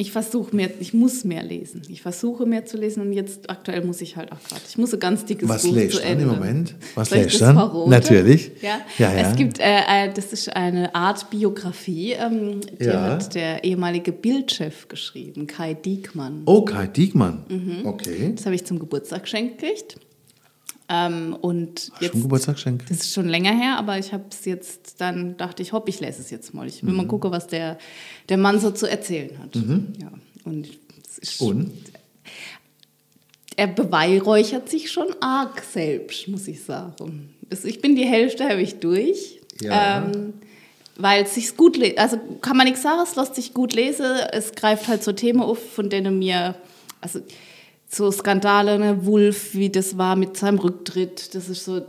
[0.00, 1.82] Ich versuche mehr, ich muss mehr lesen.
[1.88, 4.60] Ich versuche mehr zu lesen und jetzt aktuell muss ich halt auch gerade.
[4.68, 6.22] Ich muss ein ganz dickes Was Buch lässt zu Ende.
[6.22, 6.76] im Moment?
[6.94, 7.56] Was Soll lässt du dann?
[7.56, 7.90] verraten?
[7.90, 8.52] Natürlich.
[8.62, 8.78] Ja?
[8.96, 9.28] Ja, ja.
[9.30, 9.64] Es gibt, äh,
[10.06, 13.02] äh, das ist eine Art Biografie, ähm, die Ja.
[13.02, 16.42] hat der ehemalige Bildchef geschrieben, Kai Diekmann.
[16.46, 17.44] Oh, Kai Diekmann.
[17.48, 17.84] Mhm.
[17.84, 18.32] Okay.
[18.36, 19.96] Das habe ich zum Geburtstag geschenkt gekriegt.
[20.90, 22.86] Ähm, und Hast jetzt, ein Geburtstagsgeschenk?
[22.88, 26.00] das ist schon länger her, aber ich habe es jetzt, dann dachte ich, hopp, ich
[26.00, 26.66] lese es jetzt mal.
[26.66, 27.08] Ich will mal Mhm.
[27.08, 27.78] gucken, was der,
[28.30, 29.54] der Mann so zu erzählen hat.
[29.56, 30.10] Ja.
[30.44, 30.68] Und,
[31.20, 31.70] ist, Und?
[33.56, 37.34] er beweihräuchert sich schon arg selbst, muss ich sagen.
[37.50, 39.40] Das, ich bin die Hälfte, habe ich durch.
[39.60, 40.06] Ja.
[40.06, 40.34] Ähm,
[40.96, 44.06] weil es sich gut lesen, also kann man nichts sagen, es lässt sich gut lesen.
[44.32, 46.54] Es greift halt so Themen auf, von denen mir,
[47.00, 47.20] also
[47.90, 51.80] so Skandale, ne, Wulf, wie das war mit seinem Rücktritt, das ist so,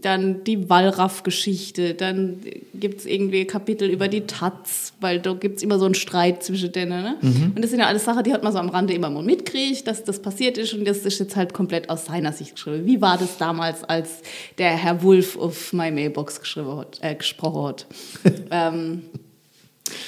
[0.00, 2.40] dann die Wallraff-Geschichte, dann
[2.74, 6.42] gibt es irgendwie Kapitel über die Taz, weil da gibt es immer so einen Streit
[6.42, 7.04] zwischen denen.
[7.04, 7.16] Ne?
[7.22, 7.52] Mhm.
[7.54, 9.86] Und das sind ja alles Sachen, die hat man so am Rande immer mal mitkriegt,
[9.86, 12.84] dass das passiert ist und das ist jetzt halt komplett aus seiner Sicht geschrieben.
[12.84, 14.22] Wie war das damals, als
[14.58, 17.86] der Herr Wulf auf My Mailbox geschrieben hat, äh, gesprochen hat?
[18.50, 19.02] ähm,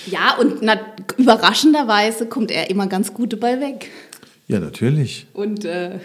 [0.06, 0.76] ja, und na,
[1.16, 3.90] überraschenderweise kommt er immer ganz gut dabei weg.
[4.48, 5.26] Ja, natürlich.
[5.34, 5.98] Und äh,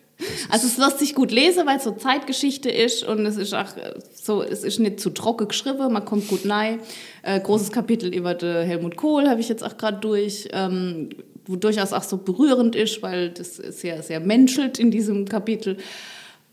[0.50, 3.68] also es lässt sich gut lesen, weil es so Zeitgeschichte ist und es ist auch
[4.14, 6.80] so, es ist nicht zu trocken geschrieben, man kommt gut rein.
[7.22, 11.10] Äh, großes Kapitel über Helmut Kohl habe ich jetzt auch gerade durch, ähm,
[11.46, 15.78] wo durchaus auch so berührend ist, weil das sehr, sehr menschelt in diesem Kapitel.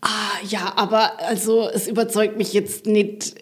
[0.00, 0.08] Ah,
[0.48, 3.34] ja, aber also es überzeugt mich jetzt nicht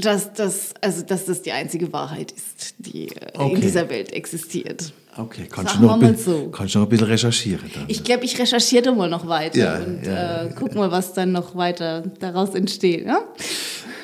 [0.00, 3.54] dass das, also, dass das die einzige Wahrheit ist, die äh, okay.
[3.54, 4.92] in dieser Welt existiert.
[5.20, 6.48] Okay, kannst du, noch ein, so.
[6.50, 7.70] kannst du noch ein bisschen recherchieren?
[7.74, 7.84] Dann.
[7.88, 11.32] Ich glaube, ich recherchiere mal noch weiter ja, und ja, äh, guck mal, was dann
[11.32, 13.06] noch weiter daraus entsteht.
[13.06, 13.22] Ja?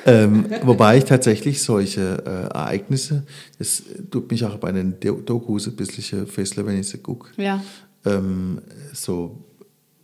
[0.05, 3.25] Ähm, wobei ich tatsächlich solche äh, Ereignisse,
[3.59, 7.31] das tut mich auch bei den Dokus ein bisschen fesseln, wenn ich sie gucke.
[7.37, 7.63] Ja.
[8.05, 8.61] Ähm,
[8.93, 9.43] so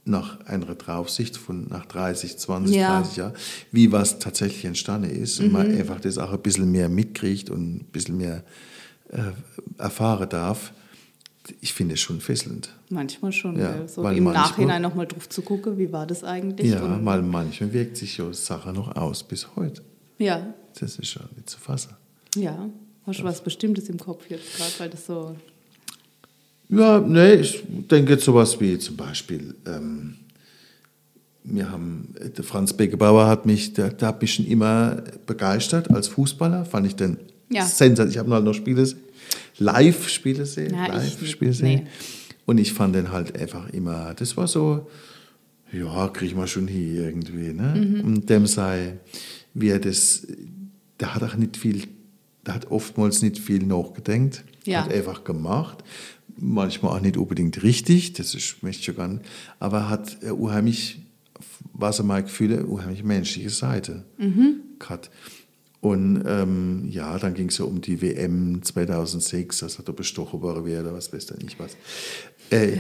[0.04, 3.00] nach einer Draufsicht von nach 30, 20, ja.
[3.00, 3.32] 30 Jahren,
[3.70, 5.46] wie was tatsächlich entstanden ist mhm.
[5.46, 8.42] und man einfach das auch ein bisschen mehr mitkriegt und ein bisschen mehr
[9.10, 9.20] äh,
[9.78, 10.72] erfahren darf.
[11.60, 12.70] Ich finde es schon fesselnd.
[12.90, 16.70] Manchmal schon, ja, so im manchmal, Nachhinein nochmal drauf zu gucken, wie war das eigentlich?
[16.70, 19.82] Ja, und weil manchmal wirkt sich so Sache noch aus bis heute.
[20.18, 20.54] Ja.
[20.78, 21.96] Das ist schon nicht zu fassen.
[22.36, 22.68] Ja,
[23.06, 25.36] hast du was Bestimmtes im Kopf jetzt gerade, weil das so
[26.72, 30.14] ja, nee, ich denke sowas wie zum Beispiel, ähm,
[31.44, 36.08] wir haben, der Franz Beckenbauer hat mich, der, der, hat mich schon immer begeistert als
[36.08, 37.18] Fußballer, fand ich den
[37.50, 37.66] ja.
[37.66, 38.10] sensationell.
[38.10, 38.88] Ich habe noch Spiele,
[39.58, 41.84] Live-Spiele sehen, Live-Spiele sehen.
[41.84, 41.90] Nee.
[42.44, 44.90] Und ich fand den halt einfach immer, das war so,
[45.72, 47.52] ja, kriegen wir schon hier irgendwie.
[47.52, 47.74] Ne?
[47.74, 48.00] Mhm.
[48.00, 48.98] Und dem sei,
[49.54, 50.26] wie er das,
[51.00, 51.82] der hat auch nicht viel,
[52.46, 54.84] der hat oftmals nicht viel nachgedenkt, ja.
[54.84, 55.84] hat einfach gemacht
[56.36, 59.24] manchmal auch nicht unbedingt richtig, das ist, möchte ich schon gar nicht,
[59.58, 61.00] aber hat unheimlich,
[61.72, 64.60] was er mal Gefühle, unheimlich menschliche Seite mhm.
[64.78, 65.10] gehabt.
[65.82, 70.40] Und ähm, ja, dann ging es ja um die WM 2006, das hat er bestochen
[70.40, 71.76] worden oder was weiß ich nicht was.
[72.50, 72.78] Äh,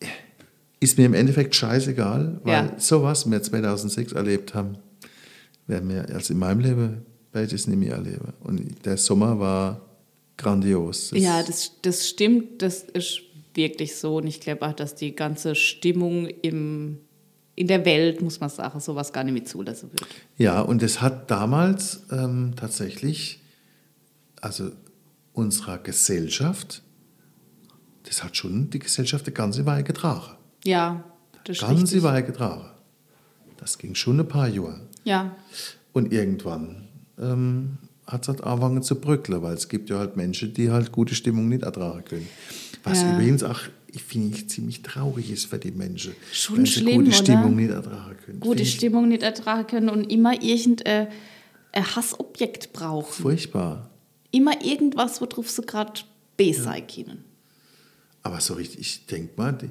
[0.80, 2.74] ist mir im Endeffekt scheißegal, weil ja.
[2.78, 4.76] sowas wir 2006 erlebt haben,
[5.66, 8.34] werden wir als in meinem Leben beides nicht mehr erleben.
[8.40, 9.80] Und der Sommer war
[10.36, 11.10] grandios.
[11.10, 13.22] Das ja, das, das stimmt, das ist
[13.54, 14.16] wirklich so.
[14.16, 16.98] Und ich glaube auch, dass die ganze Stimmung im,
[17.60, 20.06] in der Welt, muss man sagen, sowas gar nicht mehr zulassen wird.
[20.38, 23.42] Ja, und es hat damals ähm, tatsächlich,
[24.40, 24.70] also
[25.34, 26.82] unserer Gesellschaft,
[28.04, 30.38] das hat schon die Gesellschaft eine ganze Weile getragen.
[30.64, 31.04] Ja,
[31.44, 32.02] das ist Ganze richtig.
[32.02, 32.70] Weile getragen.
[33.58, 34.80] Das ging schon ein paar Jahre.
[35.04, 35.36] Ja.
[35.92, 36.88] Und irgendwann
[37.18, 40.92] ähm, hat es halt angefangen zu bröckeln, weil es gibt ja halt Menschen, die halt
[40.92, 42.28] gute Stimmung nicht ertragen können.
[42.84, 43.12] Was ja.
[43.12, 43.60] übrigens auch,
[43.94, 46.14] ich finde ich, ziemlich traurig ist für die Menschen.
[46.32, 48.40] Schon wenn schlimm, gute Stimmung nicht ertragen können.
[48.40, 51.08] Gute Stimmung nicht ertragen können und immer irgendein
[51.74, 53.22] Hassobjekt brauchen.
[53.22, 53.90] Furchtbar.
[54.30, 56.00] Immer irgendwas, worauf sie gerade
[56.36, 57.04] B sein ja.
[57.04, 57.24] können.
[58.22, 59.70] Aber so richtig, ich denke mal, die,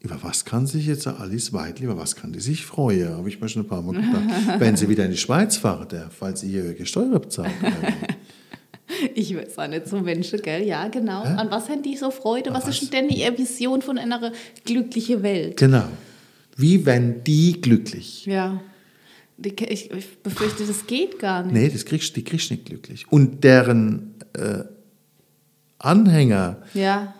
[0.00, 3.16] über was kann sich jetzt Alice Weidli, über was kann die sich freuen?
[3.16, 4.24] Habe ich mir schon ein paar Mal gedacht.
[4.60, 7.52] Wenn sie wieder in die Schweiz fahren darf, weil sie hier Steuern bezahlt.
[9.14, 10.62] ich weiß auch nicht so Menschen, gell?
[10.66, 11.24] Ja, genau.
[11.24, 11.34] Hä?
[11.36, 12.52] An was haben die so Freude?
[12.52, 14.32] Was, was ist denn ihre Vision von einer
[14.64, 15.56] glücklichen Welt?
[15.56, 15.84] Genau.
[16.56, 18.26] Wie wenn die glücklich?
[18.26, 18.60] Ja.
[19.42, 21.54] Ich, ich befürchte, das geht gar nicht.
[21.54, 23.10] Nee, das kriegst, die kriegst du nicht glücklich.
[23.10, 24.64] Und deren äh,
[25.78, 27.14] Anhänger ja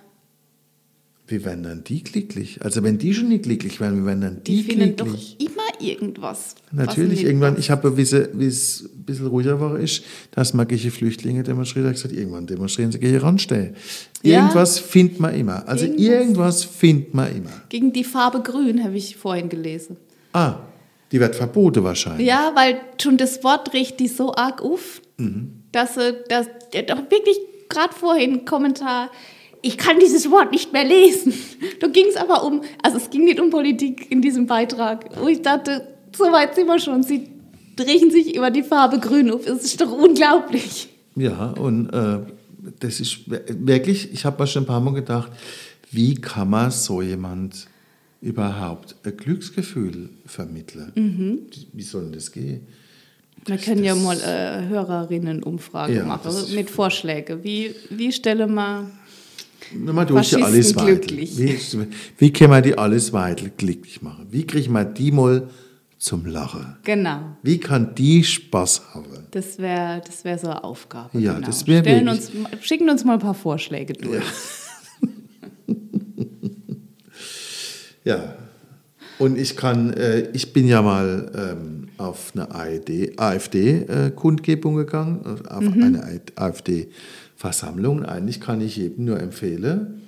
[1.31, 2.63] wie werden dann die glücklich?
[2.63, 5.37] Also wenn die schon nicht glücklich wären, wie werden dann die, die finden glücklich?
[5.39, 6.55] doch immer irgendwas.
[6.73, 10.03] Natürlich, irgendwann, ich habe, wie es ein bisschen ruhiger war, ist,
[10.33, 13.75] dass magische Flüchtlinge demonstriert, habe gesagt, irgendwann demonstrieren sie gegen Randstelle.
[14.23, 15.67] Irgendwas ja, findet man immer.
[15.69, 17.63] Also irgendwas, irgendwas findet man immer.
[17.69, 19.97] Gegen die Farbe grün habe ich vorhin gelesen.
[20.33, 20.57] Ah,
[21.13, 22.27] die wird verboten wahrscheinlich.
[22.27, 25.53] Ja, weil schon das Wort riecht die so arg auf, mhm.
[25.73, 25.95] dass
[26.29, 26.47] dass,
[26.87, 27.37] doch wirklich
[27.69, 29.11] gerade vorhin Kommentar,
[29.63, 31.35] ich kann dieses Wort nicht mehr lesen.
[31.81, 35.07] Da ging es aber um, also es ging nicht um Politik in diesem Beitrag.
[35.21, 35.87] Wo ich dachte,
[36.17, 37.03] so weit sind wir schon.
[37.03, 37.29] Sie
[37.77, 39.45] drehen sich über die Farbe grün auf.
[39.45, 40.89] Das ist doch unglaublich.
[41.17, 42.21] Ja, und äh,
[42.81, 45.31] das ist wirklich, ich habe mir schon ein paar Mal gedacht,
[45.91, 47.67] wie kann man so jemand
[48.23, 50.93] überhaupt ein Glücksgefühl vermitteln?
[50.95, 51.39] Mhm.
[51.73, 52.67] Wie soll denn das gehen?
[53.47, 57.43] Wir können ja mal äh, Hörerinnen-Umfrage ja, machen mit Vorschlägen.
[57.43, 58.93] Wie, wie stelle man
[59.75, 60.87] Man tut ja alles weiter.
[60.97, 61.39] glücklich.
[61.39, 61.59] Wie,
[62.19, 64.27] wie kann man die alles weiter glücklich machen?
[64.31, 65.49] Wie kriegt man die mal
[65.99, 66.77] zum Lachen?
[66.85, 67.37] Genau.
[67.43, 69.07] Wie kann die Spaß haben?
[69.31, 71.19] Das wäre das wär so eine Aufgabe.
[71.19, 71.47] Ja, genau.
[71.47, 74.23] das wär Stellen wirklich- uns, Schicken uns mal ein paar Vorschläge durch.
[78.05, 78.35] Ja.
[79.19, 82.51] Und ich kann, äh, ich bin ja mal ähm, auf eine
[83.19, 86.21] AfD-Kundgebung gegangen, auf eine
[87.41, 88.05] AfD-Versammlung.
[88.05, 90.03] Eigentlich kann ich jedem nur empfehlen,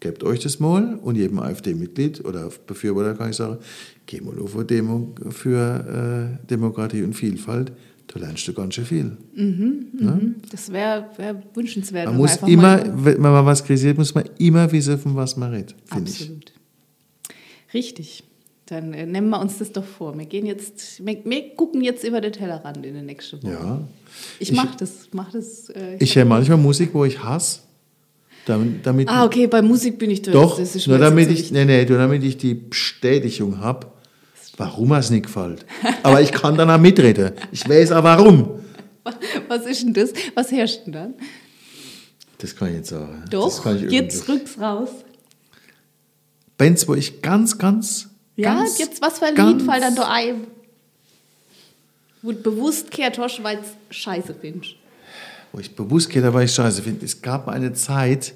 [0.00, 3.58] gebt euch das mal und jedem AfD-Mitglied oder Befürworter kann ich sagen,
[4.06, 7.72] geh mal auf eine Demo für äh, Demokratie und Vielfalt,
[8.06, 9.16] da lernst du ganz schön viel.
[10.50, 12.06] Das wäre wär wünschenswert.
[12.06, 15.76] Man muss immer, wenn man was kritisiert, muss man immer wissen, von was man redet,
[15.84, 16.20] finde ich.
[16.22, 16.52] Absolut.
[17.72, 18.24] Richtig.
[18.70, 20.16] Dann äh, nehmen wir uns das doch vor.
[20.16, 23.52] Wir gehen jetzt, wir, wir gucken jetzt über den Tellerrand in der nächsten Woche.
[23.52, 23.80] Ja.
[24.38, 25.68] Ich Ich- mache das, mach das.
[25.70, 27.60] Äh, Ich höre manchmal Musik, wo ich hasse,
[28.46, 30.32] damit, damit ah, okay, bei Musik bin ich durch.
[30.32, 33.88] doch, nur damit ich, nee, nee, nur damit ich die Bestätigung habe,
[34.56, 35.66] warum es nicht gefällt.
[36.04, 37.32] Aber ich kann dann auch mitreden.
[37.50, 38.60] Ich weiß auch warum.
[39.48, 40.12] Was ist denn das?
[40.34, 41.14] Was herrscht denn dann?
[42.38, 43.24] Das kann ich jetzt sagen.
[43.30, 44.90] Doch, ich jetzt rück's raus.
[46.56, 48.09] Bands, wo ich ganz, ganz,
[48.40, 50.46] Ja, jetzt was für ein Lied fällt dann da ein?
[52.22, 54.74] Wo du bewusst kehrt hast, weil es scheiße findest.
[55.52, 57.04] Wo ich bewusst gehe, weil ich scheiße finde.
[57.04, 58.34] Es gab mal eine Zeit,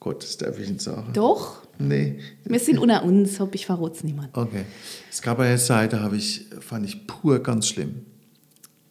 [0.00, 1.12] Gott, das darf ich nicht sagen.
[1.12, 4.36] Doch, Nee, wir sind unter uns, hab ich verrot's niemand.
[4.36, 4.64] okay.
[5.08, 8.04] Es gab eine Zeit, da habe ich, fand ich pur ganz schlimm.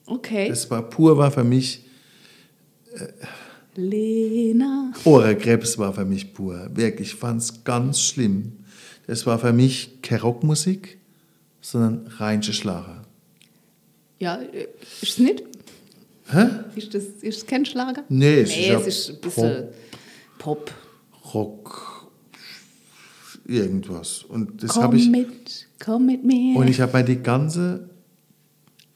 [0.05, 0.47] Okay.
[0.47, 1.83] Das war pur, war für mich
[3.75, 4.91] Lena.
[5.03, 6.69] Ohrenkrebs war für mich pur.
[6.73, 8.53] Wirklich, ich fand es ganz schlimm.
[9.07, 10.99] Das war für mich keine Rockmusik,
[11.61, 13.03] sondern reinsche Schlager.
[14.19, 14.67] Ja, äh,
[15.01, 15.43] ist es nicht?
[16.29, 16.47] Hä?
[16.75, 18.03] Ist das ist es kein Schlager?
[18.09, 19.67] Nee, es nee, ist es ist ein bisschen
[20.37, 20.71] Pop.
[21.33, 22.09] Rock,
[23.45, 24.23] irgendwas.
[24.23, 25.09] Und das Komm habe ich.
[25.09, 26.57] mit, komm mit mir.
[26.57, 27.89] Und ich habe mir die ganze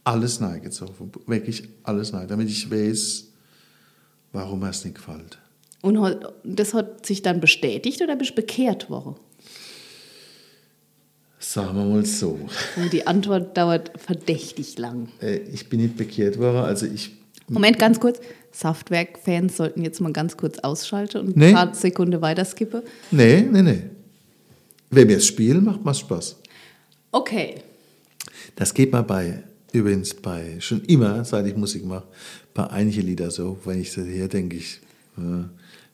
[0.04, 1.12] alles neigezogen.
[1.28, 3.28] Wirklich alles nein, damit ich weiß,
[4.32, 5.40] warum es nicht gefällt.
[5.82, 9.16] Und das hat sich dann bestätigt oder bist du bekehrt worden?
[11.44, 12.40] Sagen wir mal so.
[12.78, 15.10] Und die Antwort dauert verdächtig lang.
[15.22, 17.12] Äh, Ich bin nicht bekehrt worden, also ich
[17.50, 18.20] Moment, ganz kurz.
[18.54, 21.48] Saftwerk-Fans sollten jetzt mal ganz kurz ausschalten und Nee.
[21.48, 22.82] ein paar Sekunden weiter skippen.
[23.10, 23.82] Nee, nee, nee.
[24.90, 26.36] Wenn wir es spielen, macht mir Spaß.
[27.12, 27.56] Okay.
[28.56, 32.04] Das geht mir bei, übrigens bei, schon immer, seit ich Musik mache,
[32.54, 34.80] bei einigen Lieder so, wenn ich so her denke, ich,
[35.18, 35.22] äh,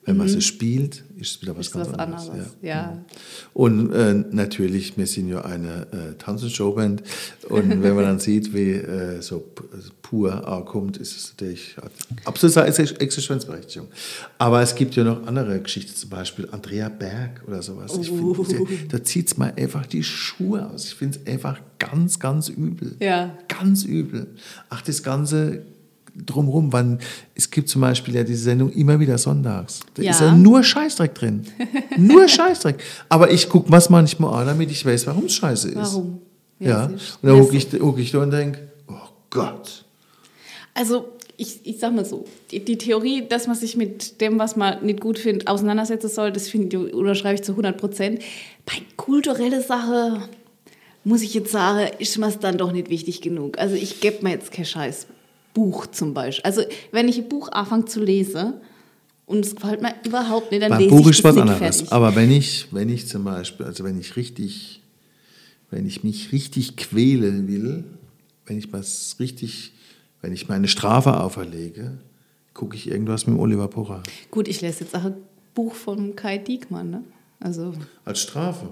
[0.08, 1.62] wenn man sie spielt, ist es wieder was Mhm.
[1.62, 2.30] Ist ganz was anderes.
[2.30, 2.58] anderes.
[2.64, 2.70] Ja.
[2.70, 3.06] Ja.
[3.54, 7.04] Und äh, natürlich, wir sind ja eine äh, Tanz- und Showband
[7.50, 9.64] und wenn man dann sieht, wie äh, so p-
[10.02, 11.76] pur ankommt, ist es natürlich
[12.26, 13.90] absolute Ex- Existenzberechtigung.
[14.38, 17.98] Aber es gibt ja noch andere Geschichten, zum Beispiel Andrea Berg oder sowas.
[18.02, 18.44] Ich Uh.
[18.44, 20.86] find, da zieht es mal einfach die Schuhe aus.
[20.86, 22.96] Ich finde es einfach ganz, ganz übel.
[23.00, 23.38] Ja.
[23.50, 24.28] Ganz übel.
[24.70, 25.64] Ach, das Ganze
[26.26, 27.00] drumherum, wann,
[27.36, 29.82] es gibt zum Beispiel ja diese Sendung immer wieder sonntags.
[29.94, 30.12] Da Ja.
[30.12, 31.46] ist ja nur Scheißdreck drin.
[31.98, 32.78] nur Scheißdreck.
[33.10, 35.76] Aber ich gucke was manchmal an, damit ich weiß, warum es scheiße ist.
[35.76, 36.22] Warum?
[36.60, 36.68] Ja.
[36.70, 38.94] Ja, Und dann gucke ich, guck ich da und denke, oh
[39.30, 39.86] Gott.
[40.74, 44.56] Also, ich, ich sag mal so, die, die Theorie, dass man sich mit dem, was
[44.56, 48.20] man nicht gut findet, auseinandersetzen soll, das finde ich, unterschreibe ich zu 100 Prozent.
[48.66, 50.22] Bei kulturelle Sache
[51.04, 53.60] muss ich jetzt sagen, ist mir es dann doch nicht wichtig genug.
[53.60, 55.06] Also, ich gebe mir jetzt kein scheiß
[55.58, 56.46] Buch zum Beispiel.
[56.46, 58.54] Also, wenn ich ein Buch anfange zu lesen
[59.26, 61.60] und es gefällt mir überhaupt nicht, dann Beim lese Buch ich ist was nicht anderes.
[61.78, 61.92] fertig.
[61.92, 64.82] Aber wenn ich, wenn ich zum Beispiel, also wenn ich richtig,
[65.72, 67.84] wenn ich mich richtig quälen will,
[68.46, 69.74] wenn ich was richtig,
[70.22, 71.98] wenn ich meine Strafe auferlege,
[72.54, 74.04] gucke ich irgendwas mit Oliver Pocher.
[74.32, 75.16] Gut, ich lese jetzt auch ein
[75.54, 77.04] Buch von Kai Diekmann, ne?
[77.40, 77.74] Also,
[78.06, 78.70] Als Strafe.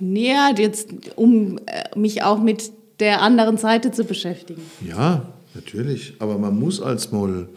[0.00, 4.62] ja, jetzt, um äh, mich auch mit der anderen Seite zu beschäftigen.
[4.86, 6.14] Ja, natürlich.
[6.18, 7.48] Aber man muss als Moll.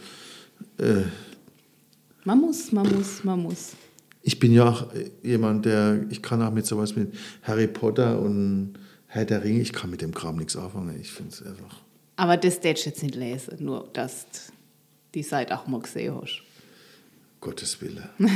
[0.77, 1.03] Äh,
[2.23, 3.73] Man muss, man muss, man muss.
[4.23, 4.87] ich bin ja auch
[5.23, 8.73] jemand, der, ich kann auch mit sowas mit Harry Potter und
[9.07, 10.99] Herr der Ringe, ich kann mit dem Kram nichts anfangen.
[10.99, 11.81] Ich finde es einfach.
[12.17, 14.39] Aber das darfst du jetzt nicht lesen, nur dass du
[15.13, 16.41] die Seite auch mal gesehen hast.
[17.41, 18.09] Gottes Wille.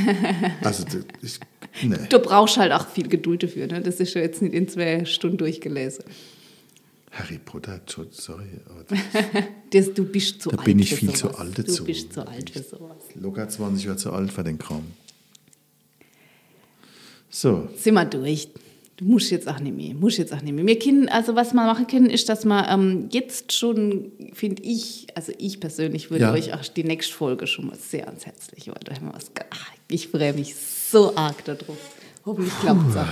[0.62, 0.84] Also,
[1.20, 1.40] ich,
[1.82, 1.96] nee.
[2.08, 3.80] Du brauchst halt auch viel Geduld dafür, ne?
[3.80, 6.04] Das ist ja jetzt nicht in zwei Stunden durchgelesen.
[7.12, 7.80] Harry Potter,
[8.10, 8.44] sorry,
[9.72, 11.78] das du bist zu Da alt bin ich viel zu alt dazu.
[11.78, 13.02] Du bist zu alt für sowas.
[13.14, 14.84] locker 20 Jahre zu alt für den Kram.
[17.28, 18.48] So, Sind wir durch.
[18.96, 20.66] Du musst jetzt auch nicht mehr, musst jetzt auch nicht mehr.
[20.66, 25.06] Wir können, also was wir machen können, ist, dass wir ähm, jetzt schon, finde ich,
[25.14, 26.32] also ich persönlich würde Ja.
[26.32, 29.14] euch auch die nächste Folge schon mal sehr ans Herz legen, weil da haben wir
[29.14, 31.78] was, ach, ich freue mich so arg darauf.
[32.26, 33.06] Hoffentlich klappt es auch.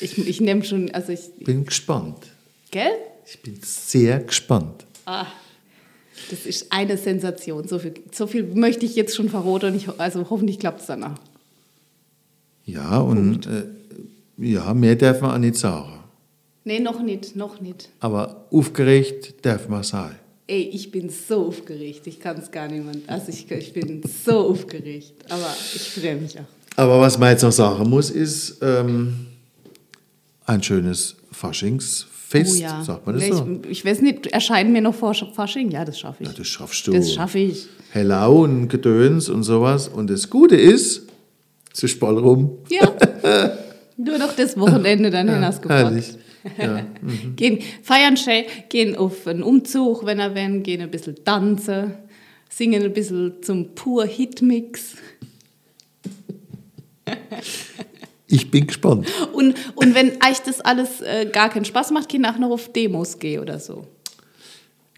[0.00, 2.28] Ich, ich nehme schon, also ich, Bin gespannt.
[2.70, 2.90] gell?
[3.26, 4.84] Ich bin sehr gespannt.
[5.06, 5.26] Ah,
[6.30, 7.66] das ist eine Sensation.
[7.66, 9.66] So viel, so viel möchte ich jetzt schon verraten.
[9.66, 11.18] Und ich, also hoffentlich klappt es dann auch.
[12.64, 13.64] Ja, und äh,
[14.36, 16.00] ja, mehr darf man auch nicht sagen.
[16.64, 17.88] Nee, noch nicht, noch nicht.
[18.00, 20.16] Aber aufgeregt darf man sein.
[20.46, 22.06] Ey, ich bin so aufgeregt.
[22.06, 23.08] Ich kann es gar niemand.
[23.08, 25.14] Also ich, ich bin so aufgeregt.
[25.28, 26.44] Aber ich freue mich auch.
[26.76, 29.26] Aber was man jetzt noch sagen muss, ist ähm,
[30.46, 31.16] ein schönes
[32.30, 32.84] Faschingsfest, oh ja.
[32.84, 33.60] sagt man das Nee, so?
[33.64, 35.70] ich, ich weiß nicht, erscheinen mir noch vor Fasching?
[35.70, 36.28] Ja, das schaffe ich.
[36.28, 36.92] Ja, das schaffst du.
[36.92, 37.66] Das schaffe ich.
[37.90, 39.88] Hello und Gedöns und sowas.
[39.88, 41.08] Und das Gute ist,
[41.72, 42.58] es ist bald rum.
[42.68, 42.92] Ja.
[43.96, 46.14] Nur noch das Wochenende, dann ja, hast du herrlich.
[46.56, 46.86] Ja.
[47.36, 51.92] Gehen, feiern schön, gehen auf einen Umzug, wenn er wenn, gehen ein bisschen tanzen,
[52.48, 54.94] singen ein bisschen zum pur Hitmix.
[58.30, 59.06] Ich bin gespannt.
[59.32, 62.72] Und, und wenn euch das alles äh, gar keinen Spaß macht, gehen auch noch auf
[62.72, 63.86] Demos gehen oder so.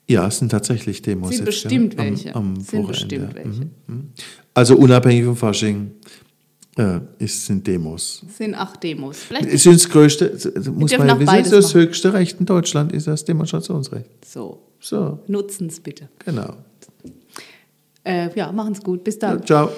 [0.08, 1.30] Ja, es sind tatsächlich Demos.
[1.30, 2.34] Sind jetzt, bestimmt ja, am, welche.
[2.34, 2.86] Am Sind Wochenende.
[2.88, 3.70] bestimmt welche.
[3.86, 4.12] Mhm.
[4.54, 5.92] Also unabhängig vom Fasching
[6.76, 8.22] äh, es sind Demos.
[8.36, 9.18] Sind acht Demos.
[9.18, 10.38] Vielleicht Es ist das größte,
[10.74, 11.80] muss man ja auch wissen, das machen.
[11.80, 14.06] höchste Recht in Deutschland ist das Demonstrationsrecht.
[14.24, 14.58] so.
[14.84, 16.08] So, Nutzen es bitte.
[16.24, 16.54] genau.
[18.04, 19.04] Äh, ja, machen's gut.
[19.04, 19.46] Bis Ja, dann.
[19.46, 19.70] ciao.